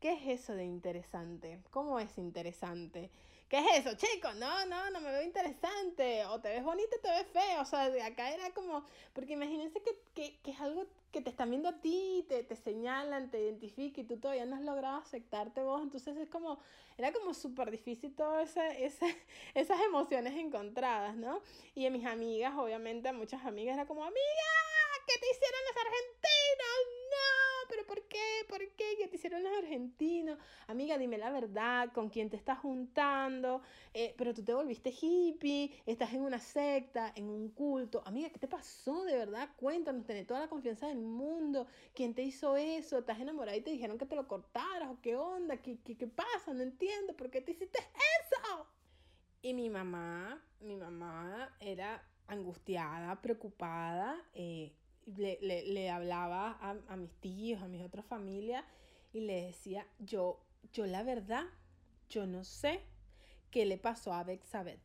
¿Qué 0.00 0.14
es 0.14 0.40
eso 0.40 0.54
de 0.54 0.64
interesante? 0.64 1.60
¿Cómo 1.70 2.00
es 2.00 2.16
interesante? 2.16 3.10
¿Qué 3.48 3.58
es 3.58 3.86
eso, 3.86 3.96
chicos? 3.96 4.34
No, 4.36 4.66
no, 4.66 4.90
no 4.90 5.00
me 5.00 5.12
veo 5.12 5.22
interesante. 5.22 6.24
O 6.26 6.40
te 6.40 6.48
ves 6.48 6.64
bonito, 6.64 6.96
te 7.00 7.08
ves 7.08 7.26
feo. 7.32 7.62
O 7.62 7.64
sea, 7.64 7.90
de 7.90 8.02
acá 8.02 8.32
era 8.32 8.50
como. 8.52 8.84
Porque 9.12 9.34
imagínense 9.34 9.80
que, 9.82 9.92
que, 10.14 10.38
que, 10.42 10.50
es 10.50 10.60
algo 10.60 10.86
que 11.12 11.20
te 11.20 11.30
están 11.30 11.50
viendo 11.50 11.68
a 11.68 11.80
ti, 11.80 12.24
te, 12.28 12.42
te 12.42 12.56
señalan, 12.56 13.30
te 13.30 13.40
identifican 13.40 14.04
y 14.04 14.08
tú 14.08 14.18
todavía 14.18 14.46
no 14.46 14.56
has 14.56 14.62
logrado 14.62 14.98
aceptarte 14.98 15.62
vos. 15.62 15.80
Entonces 15.82 16.16
es 16.16 16.28
como. 16.28 16.58
Era 16.98 17.12
como 17.12 17.34
súper 17.34 17.70
difícil 17.70 18.14
todas 18.16 18.50
esa, 18.50 18.68
esa, 18.72 19.06
esas 19.54 19.80
emociones 19.82 20.34
encontradas, 20.36 21.14
¿no? 21.14 21.40
Y 21.74 21.86
a 21.86 21.90
mis 21.90 22.06
amigas, 22.06 22.54
obviamente, 22.56 23.08
a 23.08 23.12
muchas 23.12 23.44
amigas 23.44 23.74
era 23.74 23.86
como, 23.86 24.02
amiga, 24.02 24.50
¿qué 25.06 25.18
te 25.20 25.26
hicieron 25.30 25.60
los 25.68 25.76
argentinos? 25.76 26.95
Pero 27.76 27.88
¿por 27.88 28.02
qué? 28.08 28.46
¿Por 28.48 28.60
qué? 28.70 28.96
¿Qué 28.96 29.06
te 29.06 29.16
hicieron 29.16 29.42
los 29.42 29.52
argentinos? 29.52 30.38
Amiga, 30.66 30.96
dime 30.96 31.18
la 31.18 31.30
verdad, 31.30 31.92
¿con 31.92 32.08
quién 32.08 32.30
te 32.30 32.36
estás 32.36 32.58
juntando? 32.58 33.60
Eh, 33.92 34.14
pero 34.16 34.32
tú 34.32 34.42
te 34.42 34.54
volviste 34.54 34.94
hippie, 34.98 35.70
estás 35.84 36.14
en 36.14 36.22
una 36.22 36.38
secta, 36.38 37.12
en 37.14 37.28
un 37.28 37.50
culto. 37.50 38.02
Amiga, 38.06 38.30
¿qué 38.30 38.38
te 38.38 38.48
pasó 38.48 39.04
de 39.04 39.18
verdad? 39.18 39.50
Cuéntanos, 39.58 40.06
tenés 40.06 40.26
toda 40.26 40.40
la 40.40 40.48
confianza 40.48 40.88
del 40.88 41.02
mundo. 41.02 41.66
¿Quién 41.94 42.14
te 42.14 42.22
hizo 42.22 42.56
eso? 42.56 42.96
¿Estás 42.96 43.20
enamorada 43.20 43.58
y 43.58 43.60
te 43.60 43.72
dijeron 43.72 43.98
que 43.98 44.06
te 44.06 44.16
lo 44.16 44.26
cortaras? 44.26 44.88
¿O 44.88 44.98
qué 45.02 45.14
onda? 45.14 45.58
¿Qué, 45.58 45.78
qué, 45.84 45.98
qué 45.98 46.06
pasa? 46.06 46.54
No 46.54 46.62
entiendo. 46.62 47.14
¿Por 47.14 47.30
qué 47.30 47.42
te 47.42 47.50
hiciste 47.50 47.78
eso? 47.78 48.66
Y 49.42 49.52
mi 49.52 49.68
mamá, 49.68 50.42
mi 50.60 50.76
mamá 50.76 51.54
era 51.60 52.02
angustiada, 52.26 53.20
preocupada, 53.20 54.16
eh, 54.32 54.72
le, 55.06 55.38
le, 55.40 55.64
le 55.66 55.90
hablaba 55.90 56.58
a, 56.60 56.76
a, 56.88 56.96
mis 56.96 57.12
tíos, 57.20 57.62
a 57.62 57.68
mis 57.68 57.82
otras 57.82 58.04
familias 58.04 58.64
y 59.12 59.20
le 59.20 59.46
decía, 59.46 59.86
yo, 59.98 60.40
yo 60.72 60.86
la 60.86 61.02
verdad, 61.02 61.44
yo 62.08 62.26
no 62.26 62.44
sé 62.44 62.80
qué 63.50 63.64
le 63.64 63.78
pasó 63.78 64.12
a 64.12 64.24
Bexabeth. 64.24 64.80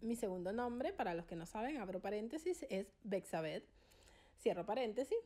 Mi 0.00 0.16
segundo 0.16 0.52
nombre, 0.52 0.92
para 0.92 1.14
los 1.14 1.26
que 1.26 1.36
no 1.36 1.46
saben, 1.46 1.78
abro 1.78 2.00
paréntesis, 2.00 2.66
es 2.70 2.92
Bexabeth. 3.04 3.64
Cierro 4.40 4.66
paréntesis. 4.66 5.18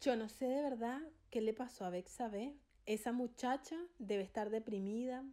Yo 0.00 0.16
no 0.16 0.28
sé 0.28 0.46
de 0.46 0.62
verdad 0.62 1.00
qué 1.30 1.40
le 1.40 1.54
pasó 1.54 1.84
a 1.84 1.90
Bexabeth. 1.90 2.54
Esa 2.86 3.12
muchacha 3.12 3.76
debe 3.98 4.22
estar 4.22 4.50
deprimida, 4.50 5.24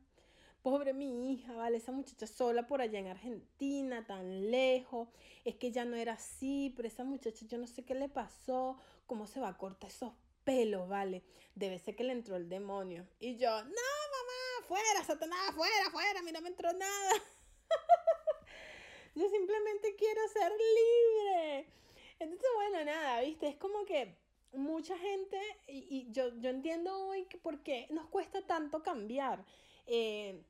Pobre 0.61 0.93
mi 0.93 1.31
hija, 1.31 1.53
¿vale? 1.53 1.77
Esa 1.77 1.91
muchacha 1.91 2.27
sola 2.27 2.67
por 2.67 2.81
allá 2.81 2.99
en 2.99 3.07
Argentina, 3.07 4.05
tan 4.05 4.51
lejos. 4.51 5.07
Es 5.45 5.55
que 5.55 5.71
ya 5.71 5.85
no 5.85 5.95
era 5.95 6.13
así, 6.13 6.73
pero 6.75 6.87
esa 6.87 7.03
muchacha 7.03 7.45
yo 7.45 7.57
no 7.57 7.67
sé 7.67 7.85
qué 7.85 7.95
le 7.95 8.09
pasó, 8.09 8.77
cómo 9.05 9.27
se 9.27 9.39
va 9.39 9.49
a 9.49 9.57
cortar 9.57 9.89
esos 9.89 10.13
pelos, 10.43 10.87
¿vale? 10.87 11.23
Debe 11.55 11.79
ser 11.79 11.95
que 11.95 12.03
le 12.03 12.13
entró 12.13 12.35
el 12.35 12.49
demonio. 12.49 13.07
Y 13.19 13.37
yo, 13.37 13.49
no, 13.49 13.69
mamá, 13.69 14.67
fuera, 14.67 15.03
Satanás, 15.05 15.53
fuera, 15.55 15.89
fuera, 15.91 16.19
a 16.19 16.23
mí 16.23 16.31
no 16.31 16.41
me 16.41 16.49
entró 16.49 16.71
nada. 16.73 17.11
yo 19.15 19.29
simplemente 19.29 19.95
quiero 19.95 20.21
ser 20.29 20.51
libre. 20.51 21.67
Entonces, 22.19 22.49
bueno, 22.55 22.85
nada, 22.85 23.21
¿viste? 23.21 23.47
Es 23.47 23.57
como 23.57 23.85
que 23.85 24.15
mucha 24.53 24.97
gente, 24.97 25.39
y, 25.67 25.85
y 25.89 26.11
yo, 26.11 26.33
yo 26.39 26.49
entiendo 26.49 27.07
hoy 27.07 27.25
que 27.25 27.37
por 27.37 27.61
qué 27.61 27.87
nos 27.89 28.07
cuesta 28.07 28.41
tanto 28.41 28.81
cambiar. 28.81 29.45
Eh, 29.87 30.43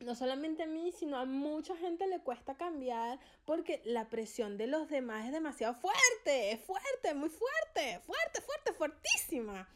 no 0.00 0.14
solamente 0.14 0.62
a 0.62 0.66
mí, 0.66 0.92
sino 0.92 1.18
a 1.18 1.24
mucha 1.24 1.76
gente 1.76 2.06
le 2.06 2.20
cuesta 2.20 2.54
cambiar 2.54 3.18
porque 3.44 3.82
la 3.84 4.08
presión 4.08 4.56
de 4.56 4.68
los 4.68 4.88
demás 4.88 5.26
es 5.26 5.32
demasiado 5.32 5.74
fuerte, 5.74 6.52
es 6.52 6.60
fuerte, 6.60 7.14
muy 7.14 7.28
fuerte, 7.28 8.00
fuerte, 8.06 8.40
fuerte, 8.40 8.72
fuertísima. 8.72 9.68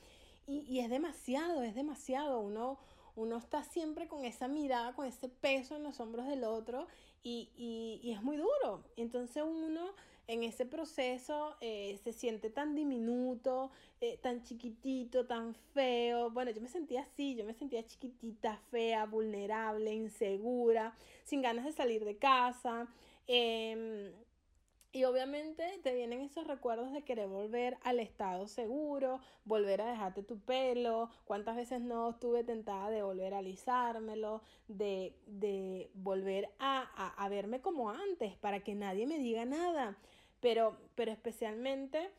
Y, 0.47 0.61
y 0.61 0.81
es 0.81 0.91
demasiado, 0.91 1.63
es 1.63 1.75
demasiado. 1.75 2.39
Uno, 2.39 2.79
uno 3.17 3.37
está 3.37 3.65
siempre 3.65 4.07
con 4.07 4.25
esa 4.25 4.47
mirada, 4.47 4.95
con 4.95 5.07
ese 5.07 5.29
peso 5.29 5.77
en 5.77 5.83
los 5.83 5.99
hombros 5.99 6.29
del 6.29 6.45
otro 6.45 6.87
y, 7.23 7.51
y, 7.57 8.01
y 8.03 8.13
es 8.13 8.23
muy 8.23 8.37
duro. 8.37 8.85
Entonces 8.97 9.43
uno 9.45 9.93
en 10.27 10.45
ese 10.45 10.67
proceso 10.67 11.57
eh, 11.61 11.99
se 12.03 12.13
siente 12.13 12.51
tan 12.51 12.75
diminuto, 12.75 13.71
eh, 14.01 14.19
tan 14.23 14.43
chiquitito, 14.43 15.27
tan 15.27 15.55
feo. 15.75 16.31
Bueno, 16.31 16.51
yo 16.51 16.61
me 16.61 16.69
sentía 16.69 17.03
así, 17.03 17.35
yo 17.35 17.45
me 17.45 17.55
sentía 17.55 17.85
chiquitita, 17.85 18.57
fea, 18.71 19.07
vulnerable, 19.07 19.93
insegura, 19.93 20.95
sin 21.25 21.43
ganas 21.43 21.65
de 21.65 21.73
salir 21.73 22.05
de 22.05 22.17
casa. 22.17 22.87
Eh, 23.27 24.13
y 24.93 25.05
obviamente 25.05 25.81
te 25.83 25.95
vienen 25.95 26.21
esos 26.21 26.47
recuerdos 26.47 26.93
de 26.93 27.03
querer 27.03 27.27
volver 27.27 27.79
al 27.83 27.99
estado 27.99 28.47
seguro, 28.47 29.21
volver 29.45 29.81
a 29.81 29.91
dejarte 29.91 30.23
tu 30.23 30.39
pelo, 30.39 31.09
cuántas 31.25 31.57
veces 31.57 31.81
no 31.81 32.11
estuve 32.11 32.45
tentada 32.45 32.91
de 32.91 33.03
volver 33.03 33.33
a 33.33 33.39
alisármelo, 33.39 34.43
de, 34.69 35.17
de 35.27 35.91
volver 35.95 36.51
a, 36.59 36.83
a, 36.95 37.25
a 37.25 37.29
verme 37.31 37.63
como 37.63 37.91
antes, 37.91 38.37
para 38.37 38.61
que 38.61 38.75
nadie 38.75 39.07
me 39.07 39.19
diga 39.19 39.47
nada, 39.47 39.97
pero, 40.41 40.77
pero 40.95 41.11
especialmente 41.11 42.11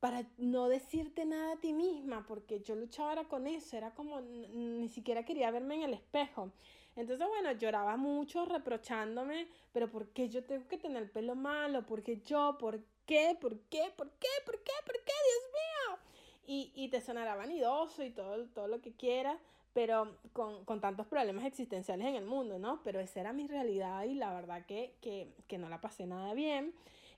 para 0.00 0.26
no 0.36 0.68
decirte 0.68 1.24
nada 1.24 1.54
a 1.54 1.60
ti 1.60 1.72
misma, 1.72 2.26
porque 2.26 2.60
yo 2.60 2.74
luchaba 2.74 3.24
con 3.24 3.46
eso, 3.46 3.76
era 3.76 3.94
como 3.94 4.20
ni 4.20 4.88
siquiera 4.88 5.24
quería 5.24 5.50
verme 5.50 5.76
en 5.76 5.82
el 5.84 5.94
espejo. 5.94 6.50
Entonces, 6.96 7.26
bueno, 7.26 7.52
lloraba 7.52 7.96
mucho 7.96 8.44
reprochándome, 8.44 9.48
pero 9.72 9.90
¿por 9.90 10.08
qué 10.08 10.28
yo 10.28 10.44
tengo 10.44 10.66
que 10.68 10.78
tener 10.78 11.02
el 11.02 11.10
pelo 11.10 11.34
malo? 11.34 11.84
¿Por 11.84 12.02
qué 12.02 12.20
yo? 12.22 12.56
¿Por 12.58 12.80
qué? 13.06 13.36
¿Por 13.40 13.58
qué? 13.68 13.92
¿Por 13.96 14.10
qué? 14.10 14.28
¿Por 14.44 14.62
qué? 14.62 14.72
¿Por 14.86 14.94
qué? 14.94 15.12
Dios 15.24 15.52
mío. 15.52 15.98
Y, 16.46 16.72
y 16.74 16.88
te 16.88 17.00
sonará 17.00 17.34
vanidoso 17.34 18.04
y 18.04 18.10
todo, 18.10 18.46
todo 18.46 18.68
lo 18.68 18.80
que 18.80 18.92
quieras, 18.92 19.38
pero 19.72 20.16
con, 20.32 20.64
con, 20.64 20.80
tantos 20.80 21.06
problemas 21.06 21.44
existenciales 21.44 22.06
en 22.06 22.14
el 22.14 22.26
mundo, 22.26 22.58
¿no? 22.58 22.82
Pero 22.84 23.00
esa 23.00 23.20
era 23.20 23.32
mi 23.32 23.46
realidad 23.46 24.04
y 24.04 24.14
la 24.14 24.32
verdad 24.32 24.64
que, 24.66 24.94
que, 25.00 25.32
que 25.48 25.58
no 25.58 25.68
la 25.68 25.80
pasé 25.80 26.06
nada 26.06 26.32
bien. 26.34 26.74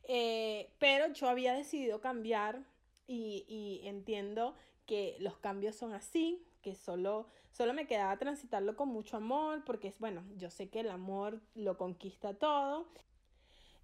Eh, 0.09 0.71
pero 0.79 1.13
yo 1.13 1.29
había 1.29 1.53
decidido 1.53 2.01
cambiar 2.01 2.63
y, 3.09 3.45
y, 3.49 3.87
entiendo 3.87 4.55
que 4.87 5.17
los 5.19 5.37
cambios 5.37 5.75
son 5.75 5.93
así, 5.95 6.45
que 6.67 6.75
solo, 6.75 7.29
solo 7.53 7.73
me 7.75 7.87
quedaba 7.87 8.17
transitarlo 8.17 8.75
con 8.75 8.89
mucho 8.89 9.17
amor, 9.17 9.63
porque 9.65 9.87
es 9.87 10.01
bueno, 10.01 10.25
yo 10.37 10.51
sé 10.51 10.69
que 10.69 10.81
el 10.81 10.91
amor 10.91 11.41
lo 11.55 11.79
conquista 11.79 12.35
todo. 12.35 12.89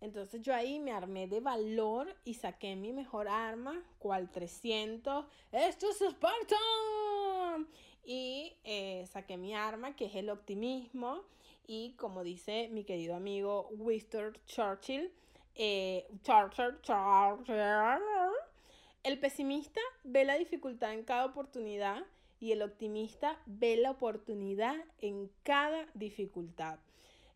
Entonces 0.01 0.43
yo 0.43 0.53
ahí 0.53 0.81
me 0.81 0.91
armé 0.91 1.29
de 1.29 1.39
valor 1.39 2.12
y 2.25 2.35
saqué 2.35 2.75
mi 2.75 2.93
mejor 2.93 3.29
arma, 3.29 3.81
cual 4.01 4.33
300. 4.33 5.27
¡Esto 5.53 5.91
es 5.91 6.03
Esparta! 6.03 6.57
y 8.05 8.53
eh, 8.65 9.07
saqué 9.12 9.37
mi 9.37 9.55
arma, 9.55 9.95
que 9.95 10.07
es 10.07 10.17
el 10.17 10.31
optimismo. 10.31 11.23
Y 11.65 11.93
como 11.93 12.25
dice 12.25 12.69
mi 12.73 12.83
querido 12.83 13.15
amigo 13.15 13.69
Winston 13.79 14.37
Churchill, 14.45 15.12
eh, 15.55 16.09
Churchill, 16.25 16.81
el 19.05 19.21
pesimista 19.21 19.81
ve 20.03 20.25
la 20.25 20.35
dificultad 20.35 20.95
en 20.95 21.05
cada 21.05 21.27
oportunidad 21.27 22.03
y 22.42 22.50
el 22.50 22.62
optimista 22.62 23.38
ve 23.46 23.76
la 23.76 23.92
oportunidad 23.92 24.75
en 24.99 25.30
cada 25.44 25.87
dificultad. 25.94 26.80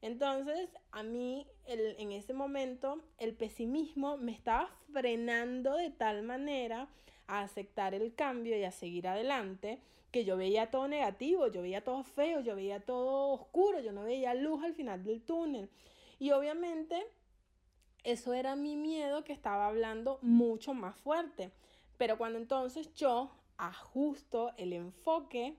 Entonces, 0.02 0.68
a 0.90 1.04
mí 1.04 1.46
el, 1.64 1.94
en 2.00 2.10
ese 2.10 2.34
momento 2.34 3.00
el 3.18 3.32
pesimismo 3.32 4.16
me 4.16 4.32
estaba 4.32 4.68
frenando 4.92 5.76
de 5.76 5.90
tal 5.90 6.24
manera 6.24 6.88
a 7.28 7.42
aceptar 7.42 7.94
el 7.94 8.16
cambio 8.16 8.58
y 8.58 8.64
a 8.64 8.72
seguir 8.72 9.06
adelante 9.06 9.78
que 10.10 10.24
yo 10.24 10.36
veía 10.36 10.72
todo 10.72 10.88
negativo, 10.88 11.46
yo 11.46 11.62
veía 11.62 11.84
todo 11.84 12.02
feo, 12.02 12.40
yo 12.40 12.56
veía 12.56 12.80
todo 12.80 13.30
oscuro, 13.30 13.78
yo 13.78 13.92
no 13.92 14.02
veía 14.02 14.34
luz 14.34 14.64
al 14.64 14.74
final 14.74 15.04
del 15.04 15.22
túnel. 15.22 15.70
Y 16.18 16.32
obviamente 16.32 17.06
eso 18.02 18.32
era 18.32 18.56
mi 18.56 18.74
miedo 18.74 19.22
que 19.22 19.32
estaba 19.32 19.68
hablando 19.68 20.18
mucho 20.20 20.74
más 20.74 20.96
fuerte. 20.96 21.52
Pero 21.96 22.18
cuando 22.18 22.40
entonces 22.40 22.92
yo 22.94 23.30
ajusto 23.58 24.52
el 24.56 24.72
enfoque 24.72 25.56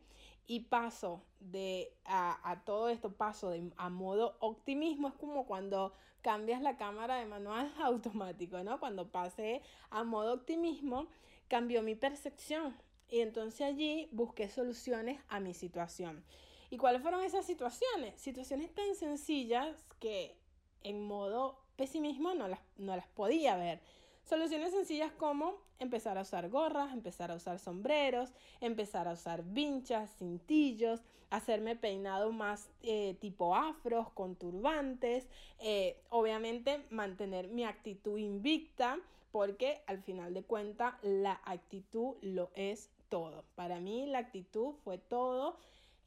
y 0.47 0.61
paso 0.61 1.23
de 1.39 1.93
a, 2.05 2.61
todo 2.65 2.89
esto, 2.89 3.11
paso 3.11 3.49
de, 3.49 3.71
a 3.77 3.89
modo 3.89 4.37
optimismo, 4.39 5.09
es 5.09 5.13
como 5.15 5.45
cuando 5.45 5.93
cambias 6.21 6.61
la 6.61 6.77
cámara 6.77 7.17
de 7.17 7.25
manual 7.25 7.71
automático, 7.81 8.63
¿no? 8.63 8.79
Cuando 8.79 9.11
pasé 9.11 9.61
a 9.89 10.03
modo 10.03 10.33
optimismo, 10.33 11.07
cambió 11.47 11.81
mi 11.83 11.95
percepción. 11.95 12.75
Y 13.09 13.21
entonces 13.21 13.61
allí 13.61 14.09
busqué 14.11 14.49
soluciones 14.49 15.19
a 15.29 15.39
mi 15.39 15.53
situación. 15.53 16.23
¿Y 16.69 16.77
cuáles 16.77 17.01
fueron 17.01 17.23
esas 17.23 17.45
situaciones? 17.45 18.19
Situaciones 18.19 18.73
tan 18.73 18.95
sencillas 18.95 19.87
que 19.99 20.37
en 20.83 21.05
modo 21.07 21.59
pesimismo 21.77 22.33
no 22.33 22.47
las, 22.47 22.59
no 22.77 22.95
las 22.95 23.07
podía 23.07 23.55
ver. 23.55 23.81
Soluciones 24.27 24.71
sencillas 24.71 25.13
como 25.13 25.55
empezar 25.79 26.17
a 26.17 26.23
usar 26.23 26.49
gorras, 26.49 26.91
empezar 26.91 27.31
a 27.31 27.35
usar 27.35 27.59
sombreros, 27.59 28.33
empezar 28.59 29.07
a 29.07 29.13
usar 29.13 29.41
vinchas, 29.45 30.13
cintillos, 30.17 31.01
hacerme 31.29 31.77
peinado 31.77 32.33
más 32.33 32.69
eh, 32.81 33.15
tipo 33.21 33.55
afros, 33.55 34.09
con 34.09 34.35
turbantes, 34.35 35.29
eh, 35.59 36.01
obviamente 36.09 36.83
mantener 36.89 37.47
mi 37.47 37.63
actitud 37.63 38.17
invicta, 38.17 38.99
porque 39.31 39.81
al 39.87 40.03
final 40.03 40.33
de 40.33 40.43
cuentas 40.43 40.95
la 41.03 41.39
actitud 41.45 42.17
lo 42.21 42.51
es 42.53 42.89
todo. 43.07 43.45
Para 43.55 43.79
mí 43.79 44.07
la 44.07 44.19
actitud 44.19 44.73
fue 44.83 44.97
todo 44.97 45.57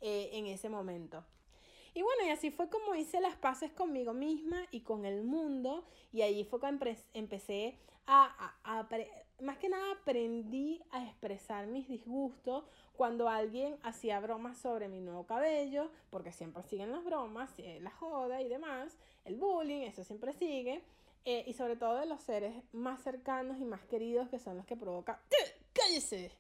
eh, 0.03 0.29
en 0.35 0.45
ese 0.45 0.69
momento. 0.69 1.25
Y 1.95 2.03
bueno, 2.03 2.27
y 2.27 2.31
así 2.31 2.51
fue 2.51 2.69
como 2.69 2.95
hice 2.95 3.21
las 3.21 3.37
paces 3.37 3.73
conmigo 3.73 4.13
misma 4.13 4.67
y 4.71 4.81
con 4.81 5.05
el 5.05 5.25
mundo. 5.25 5.85
Y 6.13 6.23
ahí 6.23 6.45
fue 6.45 6.61
cuando 6.61 6.87
empecé 7.15 7.79
a, 8.07 8.55
a, 8.65 8.89
más 9.41 9.59
que 9.59 9.69
nada 9.69 9.93
aprendí 9.93 10.83
a 10.91 11.05
expresar 11.05 11.67
mis 11.67 11.89
disgustos 11.89 12.65
cuando 12.97 13.29
alguien 13.29 13.79
hacía 13.83 14.21
bromas 14.21 14.59
sobre 14.59 14.89
mi 14.89 15.01
nuevo 15.01 15.25
cabello, 15.27 15.91
porque 16.11 16.33
siempre 16.33 16.63
siguen 16.63 16.93
las 16.93 17.05
bromas, 17.05 17.51
la 17.81 17.91
joda 17.91 18.43
y 18.43 18.49
demás, 18.49 18.97
el 19.25 19.37
bullying, 19.37 19.83
eso 19.83 20.05
siempre 20.05 20.33
sigue. 20.35 20.83
Eh, 21.25 21.45
y 21.47 21.53
sobre 21.53 21.77
todo 21.77 21.97
de 21.97 22.07
los 22.07 22.23
seres 22.23 22.55
más 22.73 23.03
cercanos 23.03 23.61
y 23.61 23.65
más 23.65 23.85
queridos 23.85 24.29
que 24.29 24.39
son 24.39 24.57
los 24.57 24.67
que 24.67 24.77
provocan... 24.77 25.19
¡Cállese! 25.73 26.31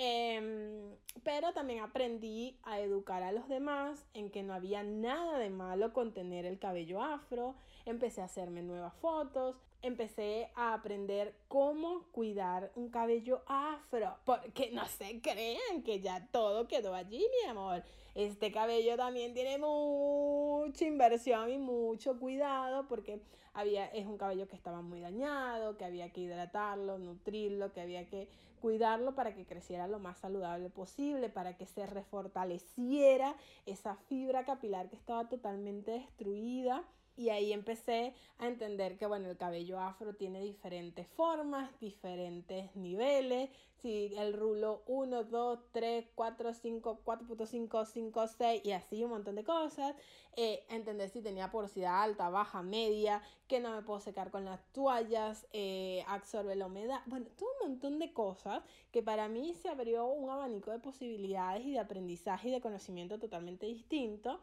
Em, 0.00 0.94
pero 1.24 1.52
también 1.52 1.80
aprendí 1.80 2.56
a 2.62 2.78
educar 2.78 3.24
a 3.24 3.32
los 3.32 3.48
demás 3.48 4.06
en 4.14 4.30
que 4.30 4.44
no 4.44 4.54
había 4.54 4.84
nada 4.84 5.38
de 5.38 5.50
malo 5.50 5.92
con 5.92 6.14
tener 6.14 6.46
el 6.46 6.60
cabello 6.60 7.02
afro. 7.02 7.56
Empecé 7.84 8.22
a 8.22 8.26
hacerme 8.26 8.62
nuevas 8.62 8.94
fotos. 8.94 9.56
Empecé 9.82 10.50
a 10.56 10.74
aprender 10.74 11.34
cómo 11.46 12.04
cuidar 12.10 12.72
un 12.74 12.90
cabello 12.90 13.42
afro. 13.46 14.16
Porque 14.24 14.70
no 14.72 14.86
se 14.86 15.20
crean 15.20 15.82
que 15.84 16.00
ya 16.00 16.26
todo 16.30 16.66
quedó 16.66 16.94
allí, 16.94 17.24
mi 17.42 17.48
amor. 17.48 17.84
Este 18.14 18.50
cabello 18.50 18.96
también 18.96 19.34
tiene 19.34 19.58
mucha 19.58 20.84
inversión 20.84 21.50
y 21.50 21.58
mucho 21.58 22.18
cuidado 22.18 22.88
porque 22.88 23.22
había, 23.54 23.86
es 23.86 24.06
un 24.06 24.18
cabello 24.18 24.48
que 24.48 24.56
estaba 24.56 24.82
muy 24.82 25.00
dañado, 25.00 25.76
que 25.76 25.84
había 25.84 26.10
que 26.12 26.22
hidratarlo, 26.22 26.98
nutrirlo, 26.98 27.72
que 27.72 27.80
había 27.80 28.08
que 28.08 28.28
cuidarlo 28.60 29.14
para 29.14 29.34
que 29.34 29.46
creciera 29.46 29.86
lo 29.86 29.98
más 29.98 30.18
saludable 30.18 30.70
posible, 30.70 31.28
para 31.28 31.56
que 31.56 31.66
se 31.66 31.86
refortaleciera 31.86 33.36
esa 33.66 33.94
fibra 33.94 34.44
capilar 34.44 34.88
que 34.90 34.96
estaba 34.96 35.28
totalmente 35.28 35.92
destruida. 35.92 36.84
Y 37.18 37.30
ahí 37.30 37.52
empecé 37.52 38.14
a 38.38 38.46
entender 38.46 38.96
que, 38.96 39.04
bueno, 39.04 39.28
el 39.28 39.36
cabello 39.36 39.80
afro 39.80 40.14
tiene 40.14 40.40
diferentes 40.40 41.08
formas, 41.08 41.68
diferentes 41.80 42.76
niveles. 42.76 43.50
Si 43.82 44.14
el 44.16 44.34
rulo 44.34 44.84
1, 44.86 45.24
2, 45.24 45.58
3, 45.72 46.06
4, 46.14 46.54
5, 46.54 47.00
4.5, 47.04 47.86
5, 47.86 48.26
6 48.28 48.62
y 48.64 48.70
así 48.70 49.02
un 49.02 49.10
montón 49.10 49.34
de 49.34 49.42
cosas. 49.42 49.96
Eh, 50.36 50.64
entender 50.70 51.10
si 51.10 51.20
tenía 51.20 51.50
porosidad 51.50 52.04
alta, 52.04 52.30
baja, 52.30 52.62
media, 52.62 53.20
que 53.48 53.58
no 53.58 53.74
me 53.74 53.82
puedo 53.82 53.98
secar 53.98 54.30
con 54.30 54.44
las 54.44 54.60
toallas, 54.72 55.44
eh, 55.52 56.04
absorbe 56.06 56.54
la 56.54 56.66
humedad. 56.66 57.00
Bueno, 57.06 57.26
todo 57.36 57.48
un 57.60 57.70
montón 57.70 57.98
de 57.98 58.12
cosas 58.12 58.62
que 58.92 59.02
para 59.02 59.26
mí 59.28 59.54
se 59.54 59.68
abrió 59.68 60.06
un 60.06 60.30
abanico 60.30 60.70
de 60.70 60.78
posibilidades 60.78 61.66
y 61.66 61.72
de 61.72 61.80
aprendizaje 61.80 62.50
y 62.50 62.52
de 62.52 62.60
conocimiento 62.60 63.18
totalmente 63.18 63.66
distinto. 63.66 64.38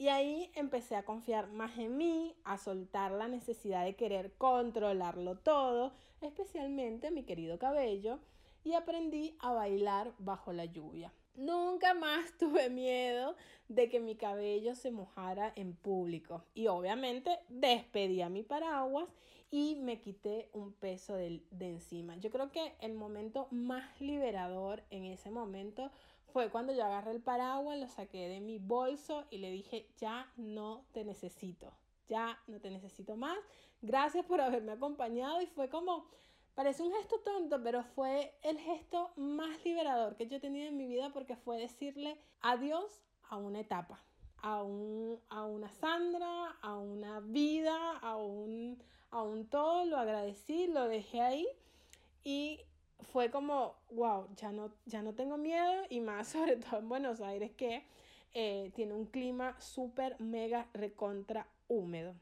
Y 0.00 0.08
ahí 0.08 0.50
empecé 0.54 0.96
a 0.96 1.04
confiar 1.04 1.50
más 1.52 1.76
en 1.76 1.98
mí, 1.98 2.34
a 2.44 2.56
soltar 2.56 3.12
la 3.12 3.28
necesidad 3.28 3.84
de 3.84 3.96
querer 3.96 4.32
controlarlo 4.38 5.36
todo, 5.36 5.92
especialmente 6.22 7.10
mi 7.10 7.24
querido 7.24 7.58
cabello, 7.58 8.18
y 8.64 8.72
aprendí 8.72 9.36
a 9.40 9.52
bailar 9.52 10.14
bajo 10.16 10.54
la 10.54 10.64
lluvia. 10.64 11.12
Nunca 11.34 11.92
más 11.92 12.32
tuve 12.38 12.70
miedo 12.70 13.36
de 13.68 13.90
que 13.90 14.00
mi 14.00 14.16
cabello 14.16 14.74
se 14.74 14.90
mojara 14.90 15.52
en 15.54 15.76
público. 15.76 16.46
Y 16.54 16.68
obviamente 16.68 17.38
despedí 17.50 18.22
a 18.22 18.30
mi 18.30 18.42
paraguas 18.42 19.06
y 19.50 19.76
me 19.76 20.00
quité 20.00 20.48
un 20.54 20.72
peso 20.72 21.14
de, 21.14 21.42
de, 21.50 21.68
encima. 21.68 22.16
Yo 22.16 22.30
creo 22.30 22.50
que 22.50 22.72
el 22.80 22.94
momento 22.94 23.48
más 23.50 24.00
liberador 24.00 24.82
en 24.88 25.04
ese 25.04 25.30
momento 25.30 25.90
fue 26.32 26.50
cuando 26.50 26.72
yo 26.72 26.84
agarré 26.84 27.12
el 27.12 27.20
paraguas, 27.20 27.78
lo 27.78 27.88
saqué 27.88 28.28
de 28.28 28.40
mi 28.40 28.58
bolso 28.58 29.24
y 29.30 29.38
le 29.38 29.50
dije, 29.50 29.88
ya 29.98 30.32
no 30.36 30.84
te 30.92 31.04
necesito, 31.04 31.72
ya 32.08 32.38
no 32.46 32.60
te 32.60 32.70
necesito 32.70 33.16
más. 33.16 33.38
Gracias 33.82 34.24
por 34.24 34.40
haberme 34.40 34.72
acompañado 34.72 35.40
y 35.40 35.46
fue 35.46 35.68
como, 35.68 36.06
parece 36.54 36.82
un 36.82 36.92
gesto 36.92 37.20
tonto, 37.20 37.62
pero 37.62 37.82
fue 37.82 38.34
el 38.42 38.58
gesto 38.58 39.10
más 39.16 39.64
liberador 39.64 40.16
que 40.16 40.26
yo 40.26 40.36
he 40.36 40.40
tenido 40.40 40.68
en 40.68 40.76
mi 40.76 40.86
vida 40.86 41.10
porque 41.12 41.36
fue 41.36 41.58
decirle 41.58 42.18
adiós 42.40 43.02
a 43.28 43.36
una 43.36 43.60
etapa, 43.60 44.00
a, 44.42 44.62
un, 44.62 45.20
a 45.28 45.44
una 45.44 45.70
Sandra, 45.70 46.50
a 46.62 46.76
una 46.76 47.20
vida, 47.20 47.98
a 47.98 48.16
un, 48.16 48.82
a 49.10 49.22
un 49.22 49.46
todo, 49.48 49.84
lo 49.84 49.98
agradecí, 49.98 50.66
lo 50.66 50.88
dejé 50.88 51.20
ahí 51.20 51.46
y 52.24 52.60
fue 53.12 53.30
como, 53.30 53.76
wow, 53.90 54.28
ya 54.36 54.52
no, 54.52 54.72
ya 54.86 55.02
no 55.02 55.14
tengo 55.14 55.36
miedo 55.36 55.84
y 55.88 56.00
más 56.00 56.28
sobre 56.32 56.56
todo 56.56 56.80
en 56.80 56.88
Buenos 56.88 57.20
Aires 57.20 57.50
que 57.52 57.84
eh, 58.34 58.70
tiene 58.74 58.94
un 58.94 59.06
clima 59.06 59.60
súper, 59.60 60.20
mega, 60.20 60.68
recontra 60.72 61.46
húmedo. 61.68 62.14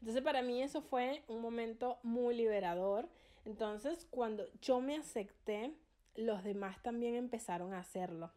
Entonces 0.00 0.22
para 0.22 0.42
mí 0.42 0.62
eso 0.62 0.82
fue 0.82 1.22
un 1.28 1.40
momento 1.40 1.98
muy 2.02 2.34
liberador. 2.34 3.08
Entonces 3.44 4.06
cuando 4.10 4.44
yo 4.60 4.80
me 4.80 4.96
acepté, 4.96 5.74
los 6.16 6.44
demás 6.44 6.82
también 6.82 7.14
empezaron 7.14 7.72
a 7.72 7.80
hacerlo. 7.80 8.30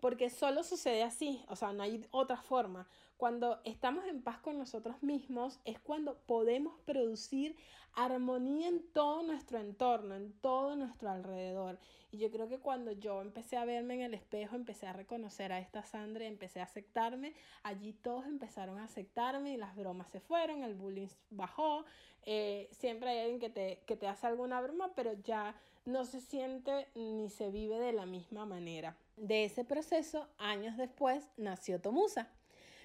porque 0.00 0.30
solo 0.30 0.62
sucede 0.64 1.02
así, 1.02 1.44
o 1.48 1.56
sea, 1.56 1.72
no 1.72 1.82
hay 1.82 2.06
otra 2.10 2.38
forma. 2.40 2.88
Cuando 3.20 3.60
estamos 3.64 4.06
en 4.06 4.22
paz 4.22 4.38
con 4.38 4.56
nosotros 4.56 5.02
mismos 5.02 5.60
es 5.66 5.78
cuando 5.78 6.16
podemos 6.20 6.72
producir 6.86 7.54
armonía 7.92 8.66
en 8.66 8.82
todo 8.94 9.22
nuestro 9.22 9.58
entorno, 9.58 10.14
en 10.14 10.32
todo 10.40 10.74
nuestro 10.74 11.10
alrededor. 11.10 11.78
Y 12.12 12.16
yo 12.16 12.30
creo 12.30 12.48
que 12.48 12.60
cuando 12.60 12.92
yo 12.92 13.20
empecé 13.20 13.58
a 13.58 13.66
verme 13.66 13.96
en 13.96 14.00
el 14.00 14.14
espejo, 14.14 14.56
empecé 14.56 14.86
a 14.86 14.94
reconocer 14.94 15.52
a 15.52 15.58
esta 15.58 15.84
Sandra, 15.84 16.24
empecé 16.24 16.60
a 16.60 16.64
aceptarme, 16.64 17.34
allí 17.62 17.92
todos 17.92 18.24
empezaron 18.24 18.78
a 18.78 18.84
aceptarme 18.84 19.52
y 19.52 19.58
las 19.58 19.76
bromas 19.76 20.08
se 20.08 20.20
fueron, 20.20 20.62
el 20.62 20.74
bullying 20.74 21.08
bajó. 21.28 21.84
Eh, 22.22 22.70
siempre 22.72 23.10
hay 23.10 23.18
alguien 23.18 23.38
que 23.38 23.50
te, 23.50 23.82
que 23.84 23.96
te 23.96 24.08
hace 24.08 24.28
alguna 24.28 24.62
broma, 24.62 24.94
pero 24.94 25.12
ya 25.12 25.54
no 25.84 26.06
se 26.06 26.22
siente 26.22 26.88
ni 26.94 27.28
se 27.28 27.50
vive 27.50 27.78
de 27.80 27.92
la 27.92 28.06
misma 28.06 28.46
manera. 28.46 28.96
De 29.18 29.44
ese 29.44 29.62
proceso, 29.62 30.26
años 30.38 30.78
después, 30.78 31.30
nació 31.36 31.82
Tomusa 31.82 32.30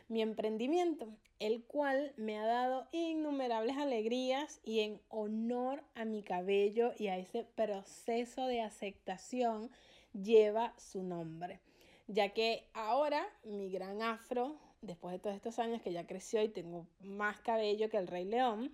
mi 0.08 0.22
emprendimiento, 0.22 1.08
el 1.40 1.64
cual 1.64 2.14
me 2.18 2.38
ha 2.38 2.46
dado 2.46 2.88
innumerables 2.92 3.78
alegrías 3.78 4.60
y 4.64 4.82
en 4.82 5.02
honor 5.10 5.84
a 5.96 6.06
mi 6.06 6.24
cabello 6.24 6.94
y 6.98 7.08
a 7.08 7.18
ese 7.18 7.44
proceso 7.44 8.48
de 8.48 8.62
aceptación 8.62 9.72
lleva 10.14 10.74
su 10.78 11.04
nombre, 11.04 11.60
ya 12.08 12.30
que 12.30 12.68
ahora 12.74 13.28
mi 13.44 13.70
gran 13.70 14.02
afro, 14.02 14.58
después 14.82 15.14
de 15.14 15.20
todos 15.20 15.36
estos 15.36 15.60
años 15.60 15.82
que 15.82 15.92
ya 15.92 16.08
creció 16.08 16.42
y 16.44 16.50
tengo 16.50 16.86
más 17.02 17.40
cabello 17.42 17.90
que 17.90 17.98
el 17.98 18.08
rey 18.08 18.26
león, 18.26 18.72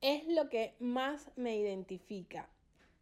es 0.00 0.26
lo 0.26 0.48
que 0.48 0.74
más 0.80 1.30
me 1.36 1.56
identifica. 1.56 2.48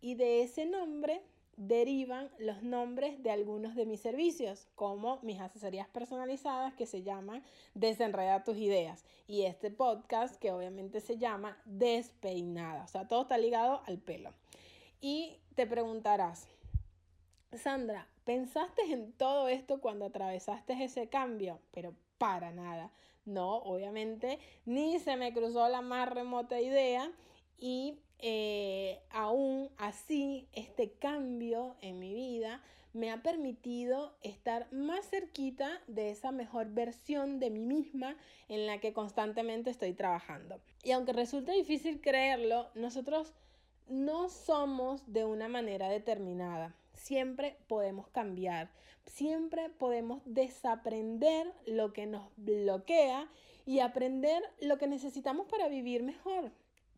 Y 0.02 0.14
de 0.14 0.42
ese 0.42 0.66
nombre 0.66 1.22
derivan 1.60 2.30
los 2.38 2.62
nombres 2.62 3.22
de 3.22 3.30
algunos 3.30 3.74
de 3.74 3.84
mis 3.84 4.00
servicios, 4.00 4.66
como 4.76 5.18
mis 5.20 5.38
asesorías 5.40 5.86
personalizadas 5.88 6.72
que 6.72 6.86
se 6.86 7.02
llaman 7.02 7.44
Desenreda 7.74 8.44
tus 8.44 8.56
ideas 8.56 9.04
y 9.26 9.42
este 9.42 9.70
podcast 9.70 10.36
que 10.36 10.52
obviamente 10.52 11.00
se 11.00 11.18
llama 11.18 11.58
Despeinada, 11.66 12.84
o 12.84 12.88
sea, 12.88 13.06
todo 13.06 13.22
está 13.22 13.36
ligado 13.36 13.82
al 13.86 13.98
pelo. 13.98 14.32
Y 15.02 15.36
te 15.54 15.66
preguntarás, 15.66 16.48
Sandra, 17.52 18.08
¿pensaste 18.24 18.80
en 18.90 19.12
todo 19.12 19.48
esto 19.48 19.82
cuando 19.82 20.06
atravesaste 20.06 20.82
ese 20.82 21.08
cambio? 21.08 21.60
Pero 21.72 21.94
para 22.16 22.52
nada. 22.52 22.90
No, 23.26 23.56
obviamente, 23.56 24.38
ni 24.64 24.98
se 24.98 25.16
me 25.16 25.34
cruzó 25.34 25.68
la 25.68 25.82
más 25.82 26.08
remota 26.08 26.58
idea 26.58 27.12
y 27.58 27.98
eh, 28.22 29.00
aún 29.10 29.70
así 29.78 30.48
este 30.52 30.92
cambio 30.92 31.76
en 31.80 31.98
mi 31.98 32.14
vida 32.14 32.62
me 32.92 33.10
ha 33.10 33.22
permitido 33.22 34.16
estar 34.22 34.70
más 34.72 35.08
cerquita 35.08 35.80
de 35.86 36.10
esa 36.10 36.32
mejor 36.32 36.70
versión 36.70 37.38
de 37.38 37.50
mí 37.50 37.64
misma 37.64 38.16
en 38.48 38.66
la 38.66 38.78
que 38.80 38.92
constantemente 38.92 39.70
estoy 39.70 39.92
trabajando. 39.92 40.60
Y 40.82 40.92
aunque 40.92 41.12
resulta 41.12 41.52
difícil 41.52 42.00
creerlo, 42.00 42.68
nosotros 42.74 43.32
no 43.88 44.28
somos 44.28 45.02
de 45.12 45.24
una 45.24 45.48
manera 45.48 45.88
determinada. 45.88 46.74
Siempre 46.94 47.56
podemos 47.68 48.08
cambiar, 48.08 48.70
siempre 49.06 49.68
podemos 49.70 50.22
desaprender 50.24 51.52
lo 51.66 51.92
que 51.92 52.06
nos 52.06 52.30
bloquea 52.36 53.28
y 53.66 53.80
aprender 53.80 54.42
lo 54.60 54.78
que 54.78 54.86
necesitamos 54.86 55.46
para 55.46 55.68
vivir 55.68 56.02
mejor. 56.02 56.52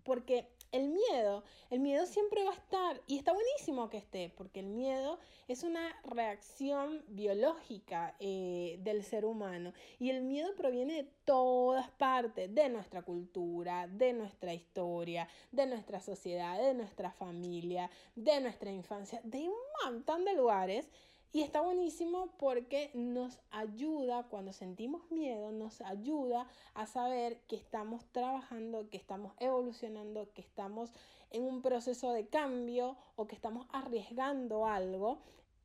Porque 0.05 0.49
el 0.73 0.89
miedo, 0.89 1.45
el 1.71 1.81
miedo 1.81 2.07
siempre 2.07 2.43
va 2.45 2.51
a 2.51 2.55
estar 2.55 3.01
y 3.07 3.19
está 3.19 3.33
buenísimo 3.33 3.91
que 3.91 3.99
esté, 3.99 4.33
porque 4.37 4.61
el 4.61 4.67
miedo 4.67 5.19
es 5.47 5.63
una 5.63 5.95
reacción 6.05 7.05
biológica 7.09 8.17
eh, 8.21 8.79
del 8.81 9.05
ser 9.05 9.27
humano 9.27 9.75
y 9.99 10.11
el 10.11 10.23
miedo 10.23 10.55
proviene 10.57 10.95
de 10.95 11.09
todas 11.25 11.91
partes, 11.91 12.55
de 12.55 12.71
nuestra 12.71 13.03
cultura, 13.03 13.87
de 13.87 14.15
nuestra 14.15 14.55
historia, 14.55 15.29
de 15.51 15.67
nuestra 15.67 16.01
sociedad, 16.01 16.59
de 16.59 16.75
nuestra 16.75 17.13
familia, 17.13 17.91
de 18.17 18.41
nuestra 18.41 18.73
infancia, 18.73 19.21
de 19.25 19.49
un 19.49 19.55
montón 19.85 20.25
de 20.25 20.35
lugares 20.35 20.89
y 21.33 21.41
está 21.41 21.63
buenísimo 21.63 22.29
porque 22.39 22.91
nos 22.93 23.41
ayuda, 23.51 24.25
cuando 24.25 24.53
sentimos 24.53 25.11
miedo, 25.11 25.51
nos 25.51 25.81
ayuda 25.81 26.47
a 26.75 26.87
saber 26.87 27.41
que 27.49 27.57
estamos 27.57 28.05
trabajando, 28.13 28.91
que 28.91 28.99
estamos 28.99 29.33
evolucionando, 29.41 30.31
que 30.35 30.43
estamos 30.43 30.93
en 31.31 31.45
un 31.45 31.63
proceso 31.63 32.13
de 32.13 32.27
cambio 32.27 32.97
o 33.17 33.27
que 33.27 33.35
estamos 33.35 33.67
arriesgando 33.73 34.67
algo. 34.67 35.21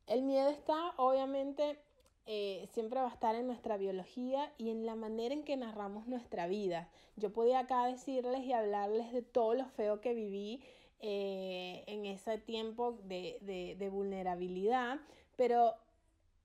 El 0.07 0.23
miedo 0.23 0.49
está, 0.49 0.93
obviamente, 0.95 1.77
eh, 2.25 2.67
siempre 2.71 3.01
va 3.01 3.07
a 3.07 3.13
estar 3.13 3.35
en 3.35 3.47
nuestra 3.47 3.75
biología 3.75 4.53
y 4.57 4.69
en 4.69 4.85
la 4.85 4.95
manera 4.95 5.33
en 5.33 5.43
que 5.43 5.57
narramos 5.57 6.07
nuestra 6.07 6.47
vida. 6.47 6.89
Yo 7.17 7.33
podía 7.33 7.59
acá 7.59 7.85
decirles 7.85 8.45
y 8.45 8.53
hablarles 8.53 9.11
de 9.11 9.21
todo 9.21 9.53
lo 9.53 9.65
feo 9.65 9.99
que 9.99 10.13
viví 10.13 10.63
eh, 11.01 11.83
en 11.87 12.05
ese 12.05 12.37
tiempo 12.37 12.93
de, 13.03 13.37
de, 13.41 13.75
de 13.77 13.89
vulnerabilidad, 13.89 14.99
pero 15.37 15.75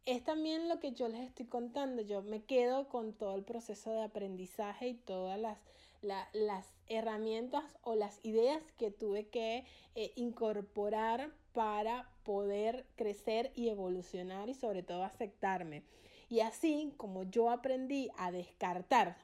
es 0.07 0.23
también 0.23 0.69
lo 0.69 0.79
que 0.79 0.93
yo 0.93 1.09
les 1.09 1.21
estoy 1.21 1.47
contando. 1.47 2.03
Yo 2.03 2.23
me 2.23 2.45
quedo 2.45 2.89
con 2.89 3.13
todo 3.13 3.35
el 3.35 3.43
proceso 3.43 3.91
de 3.93 4.03
aprendizaje 4.03 4.89
y 4.89 4.95
todas 4.95 5.41
las, 5.41 5.59
las 6.03 6.67
herramientas 6.87 7.65
o 7.83 7.95
las 7.95 8.21
ideas 8.25 8.63
que 8.79 8.91
tuve 8.91 9.29
que 9.29 9.65
eh, 9.95 10.13
incorporar 10.17 11.33
para 11.53 12.09
poder 12.25 12.87
crecer 12.97 13.53
y 13.55 13.69
evolucionar 13.69 14.49
y 14.49 14.55
sobre 14.55 14.83
todo 14.83 15.05
aceptarme. 15.05 15.83
Y 16.29 16.41
así 16.41 16.93
como 16.97 17.25
yo 17.25 17.51
aprendí 17.51 18.11
a 18.17 18.33
descartar 18.33 19.17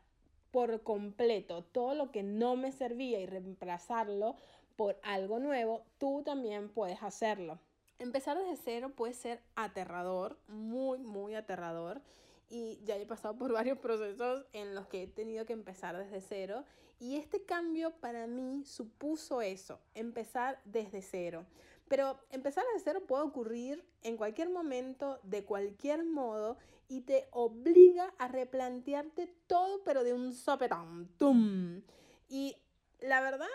por 0.51 0.83
completo 0.83 1.63
todo 1.65 1.95
lo 1.95 2.11
que 2.11 2.23
no 2.23 2.57
me 2.57 2.73
servía 2.73 3.21
y 3.21 3.27
reemplazarlo 3.27 4.37
por 4.77 4.99
algo 5.03 5.39
nuevo, 5.39 5.83
tú 5.99 6.23
también 6.25 6.69
puedes 6.69 7.03
hacerlo. 7.03 7.59
Empezar 7.99 8.39
desde 8.39 8.57
cero 8.57 8.93
puede 8.95 9.13
ser 9.13 9.43
aterrador, 9.57 10.39
muy, 10.47 10.99
muy 10.99 11.35
aterrador. 11.35 12.01
Y 12.49 12.81
ya 12.85 12.97
he 12.97 13.07
pasado 13.07 13.37
por 13.37 13.53
varios 13.53 13.79
procesos 13.79 14.47
en 14.53 14.75
los 14.75 14.87
que 14.87 15.03
he 15.03 15.07
tenido 15.07 15.45
que 15.45 15.53
empezar 15.53 15.97
desde 15.97 16.21
cero. 16.21 16.65
Y 17.01 17.17
este 17.17 17.45
cambio 17.45 17.93
para 18.01 18.27
mí 18.27 18.65
supuso 18.65 19.43
eso, 19.43 19.81
empezar 19.95 20.61
desde 20.65 21.03
cero. 21.03 21.47
Pero 21.89 22.21
empezar 22.31 22.65
desde 22.73 22.85
cero 22.85 23.03
puede 23.07 23.25
ocurrir 23.25 23.85
en 24.03 24.17
cualquier 24.17 24.51
momento, 24.51 25.19
de 25.23 25.45
cualquier 25.45 26.05
modo, 26.05 26.59
y 26.89 27.03
te 27.03 27.29
obliga 27.33 28.13
a 28.19 28.29
replantearte 28.29 29.33
todo, 29.47 29.83
pero 29.85 30.05
de 30.05 30.13
un 30.13 30.33
sopetón. 30.33 31.09
¡Tum! 31.19 31.83
Y 32.29 32.57
la 33.01 33.21
verdad 33.21 33.49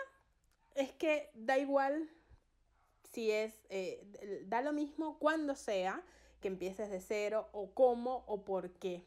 es 0.74 0.92
que 0.92 1.30
da 1.34 1.58
igual 1.58 2.10
si 3.14 3.30
es, 3.30 3.54
eh, 3.68 4.42
da 4.46 4.60
lo 4.60 4.72
mismo 4.72 5.18
cuando 5.18 5.54
sea 5.54 6.02
que 6.40 6.48
empieces 6.48 6.90
de 6.90 7.00
cero 7.00 7.48
o 7.52 7.70
cómo 7.72 8.24
o 8.26 8.44
por 8.44 8.72
qué. 8.72 9.04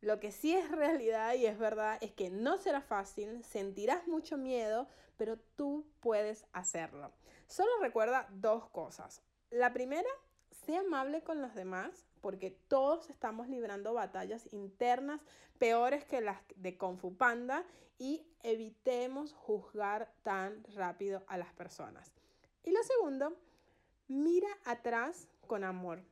Lo 0.00 0.18
que 0.18 0.32
sí 0.32 0.54
es 0.54 0.70
realidad 0.70 1.34
y 1.34 1.46
es 1.46 1.58
verdad 1.58 1.98
es 2.00 2.12
que 2.12 2.28
no 2.28 2.58
será 2.58 2.80
fácil, 2.80 3.44
sentirás 3.44 4.08
mucho 4.08 4.36
miedo, 4.36 4.88
pero 5.16 5.38
tú 5.56 5.86
puedes 6.00 6.44
hacerlo. 6.52 7.12
Solo 7.46 7.70
recuerda 7.80 8.26
dos 8.32 8.68
cosas. 8.70 9.22
La 9.50 9.72
primera, 9.72 10.10
sé 10.66 10.76
amable 10.76 11.22
con 11.22 11.40
los 11.40 11.54
demás, 11.54 12.06
porque 12.20 12.50
todos 12.68 13.10
estamos 13.10 13.48
librando 13.48 13.94
batallas 13.94 14.52
internas 14.52 15.20
peores 15.58 16.04
que 16.04 16.20
las 16.20 16.38
de 16.56 16.76
Kung 16.76 16.98
Panda 17.16 17.64
y 17.98 18.26
evitemos 18.42 19.34
juzgar 19.34 20.12
tan 20.22 20.64
rápido 20.74 21.22
a 21.26 21.36
las 21.38 21.52
personas. 21.52 22.19
Y 22.64 22.70
lo 22.72 22.82
segundo, 22.82 23.36
mira 24.08 24.48
atrás 24.64 25.28
con 25.46 25.64
amor. 25.64 26.02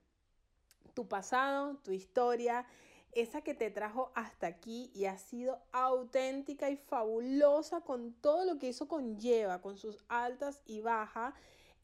Tu 0.94 1.06
pasado, 1.06 1.76
tu 1.84 1.92
historia, 1.92 2.66
esa 3.12 3.42
que 3.42 3.54
te 3.54 3.70
trajo 3.70 4.12
hasta 4.14 4.46
aquí 4.46 4.90
y 4.94 5.06
ha 5.06 5.18
sido 5.18 5.60
auténtica 5.72 6.70
y 6.70 6.76
fabulosa 6.76 7.80
con 7.80 8.12
todo 8.14 8.44
lo 8.44 8.58
que 8.58 8.68
eso 8.68 8.88
conlleva, 8.88 9.60
con 9.60 9.76
sus 9.76 10.04
altas 10.08 10.60
y 10.66 10.80
bajas, 10.80 11.34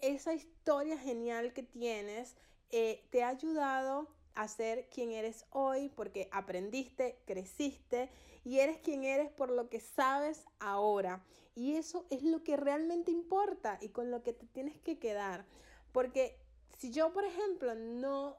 esa 0.01 0.35
historia 0.35 0.99
genial 0.99 1.53
que 1.53 1.63
tienes, 1.63 2.37
eh, 2.71 3.07
te 3.11 3.23
ha 3.23 3.29
ayudado 3.29 4.09
a 4.35 4.49
ser 4.49 4.89
quien 4.89 5.13
eres 5.13 5.47
hoy 5.51 5.89
porque 5.89 6.29
aprendiste, 6.33 7.19
creciste 7.27 8.11
y 8.45 8.59
eres 8.59 8.79
quien 8.79 9.05
eres 9.05 9.31
por 9.31 9.51
lo 9.51 9.69
que 9.69 9.81
sabes 9.81 10.45
ahora. 10.59 11.25
Y 11.55 11.77
eso 11.77 12.05
es 12.11 12.23
lo 12.23 12.43
que 12.43 12.57
realmente 12.57 13.11
importa 13.11 13.79
y 13.81 13.91
con 13.91 14.11
lo 14.11 14.23
que 14.23 14.33
te 14.33 14.47
tienes 14.47 14.79
que 14.81 14.99
quedar. 14.99 15.45
Porque 15.93 16.37
si 16.79 16.91
yo, 16.91 17.13
por 17.13 17.25
ejemplo, 17.25 17.75
no 17.75 18.37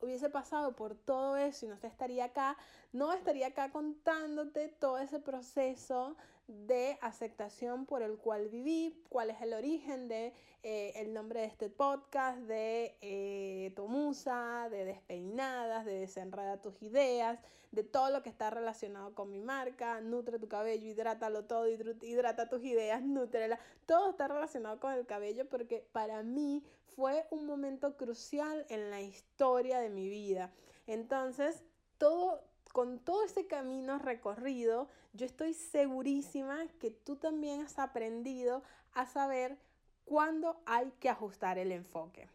hubiese 0.00 0.30
pasado 0.30 0.74
por 0.76 0.94
todo 0.94 1.36
eso 1.36 1.66
y 1.66 1.68
no 1.68 1.78
estaría 1.82 2.26
acá, 2.26 2.56
no 2.92 3.12
estaría 3.12 3.48
acá 3.48 3.70
contándote 3.70 4.68
todo 4.68 4.98
ese 4.98 5.18
proceso 5.20 6.16
de 6.48 6.98
aceptación 7.02 7.86
por 7.86 8.02
el 8.02 8.16
cual 8.18 8.48
viví, 8.48 9.00
cuál 9.08 9.30
es 9.30 9.40
el 9.42 9.52
origen 9.52 10.08
de 10.08 10.32
eh, 10.62 10.92
el 10.96 11.12
nombre 11.14 11.40
de 11.40 11.46
este 11.46 11.68
podcast, 11.68 12.38
de 12.40 12.96
eh, 13.00 13.72
Tomusa, 13.76 14.68
de 14.70 14.84
Despeinadas, 14.84 15.84
de 15.84 16.00
Desenreda 16.00 16.60
tus 16.60 16.82
ideas, 16.82 17.38
de 17.70 17.84
todo 17.84 18.10
lo 18.10 18.22
que 18.22 18.30
está 18.30 18.50
relacionado 18.50 19.14
con 19.14 19.30
mi 19.30 19.40
marca, 19.40 20.00
nutre 20.00 20.38
tu 20.38 20.48
cabello, 20.48 20.86
hidrátalo 20.86 21.44
todo, 21.44 21.68
hidrata 21.68 22.48
tus 22.48 22.64
ideas, 22.64 23.02
nutrela, 23.02 23.58
todo 23.86 24.10
está 24.10 24.26
relacionado 24.26 24.80
con 24.80 24.92
el 24.94 25.06
cabello 25.06 25.48
porque 25.48 25.86
para 25.92 26.22
mí 26.22 26.64
fue 26.96 27.26
un 27.30 27.46
momento 27.46 27.96
crucial 27.96 28.66
en 28.70 28.90
la 28.90 29.00
historia 29.00 29.78
de 29.78 29.90
mi 29.90 30.08
vida. 30.08 30.52
Entonces, 30.86 31.62
todo, 31.98 32.42
con 32.78 33.00
todo 33.00 33.24
ese 33.24 33.48
camino 33.48 33.98
recorrido, 33.98 34.88
yo 35.12 35.26
estoy 35.26 35.52
segurísima 35.52 36.64
que 36.78 36.92
tú 36.92 37.16
también 37.16 37.62
has 37.62 37.76
aprendido 37.80 38.62
a 38.92 39.04
saber 39.04 39.58
cuándo 40.04 40.62
hay 40.64 40.92
que 41.00 41.08
ajustar 41.08 41.58
el 41.58 41.72
enfoque. 41.72 42.28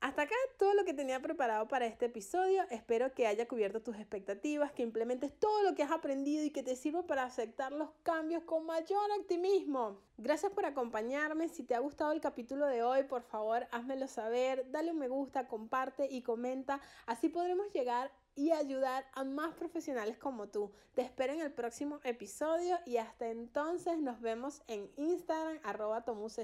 Hasta 0.00 0.22
acá 0.22 0.34
todo 0.58 0.72
lo 0.72 0.86
que 0.86 0.94
tenía 0.94 1.20
preparado 1.20 1.68
para 1.68 1.84
este 1.84 2.06
episodio. 2.06 2.62
Espero 2.70 3.12
que 3.12 3.26
haya 3.26 3.46
cubierto 3.46 3.82
tus 3.82 3.96
expectativas, 3.96 4.72
que 4.72 4.82
implementes 4.82 5.38
todo 5.38 5.62
lo 5.62 5.74
que 5.74 5.82
has 5.82 5.92
aprendido 5.92 6.42
y 6.42 6.50
que 6.50 6.62
te 6.62 6.76
sirva 6.76 7.06
para 7.06 7.24
aceptar 7.24 7.72
los 7.72 7.90
cambios 8.04 8.42
con 8.44 8.64
mayor 8.64 9.10
optimismo. 9.20 10.00
Gracias 10.16 10.50
por 10.52 10.64
acompañarme. 10.64 11.50
Si 11.50 11.62
te 11.62 11.74
ha 11.74 11.80
gustado 11.80 12.12
el 12.12 12.22
capítulo 12.22 12.66
de 12.66 12.82
hoy, 12.82 13.02
por 13.02 13.22
favor, 13.22 13.66
házmelo 13.70 14.08
saber. 14.08 14.70
Dale 14.70 14.92
un 14.92 14.98
me 14.98 15.08
gusta, 15.08 15.46
comparte 15.46 16.06
y 16.10 16.22
comenta. 16.22 16.80
Así 17.04 17.28
podremos 17.28 17.70
llegar 17.74 18.10
y 18.36 18.52
ayudar 18.52 19.06
a 19.12 19.24
más 19.24 19.54
profesionales 19.54 20.18
como 20.18 20.48
tú. 20.48 20.70
Te 20.94 21.02
espero 21.02 21.32
en 21.32 21.40
el 21.40 21.52
próximo 21.52 22.00
episodio 22.04 22.78
y 22.86 22.96
hasta 22.96 23.28
entonces 23.28 23.98
nos 23.98 24.20
vemos 24.20 24.62
en 24.68 24.90
Instagram, 24.96 25.58
arroba 25.62 26.04
Tomusa 26.04 26.42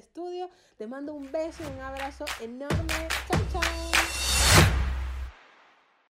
Te 0.76 0.86
mando 0.86 1.14
un 1.14 1.30
beso 1.30 1.62
y 1.62 1.66
un 1.66 1.80
abrazo 1.80 2.24
enorme 2.40 3.19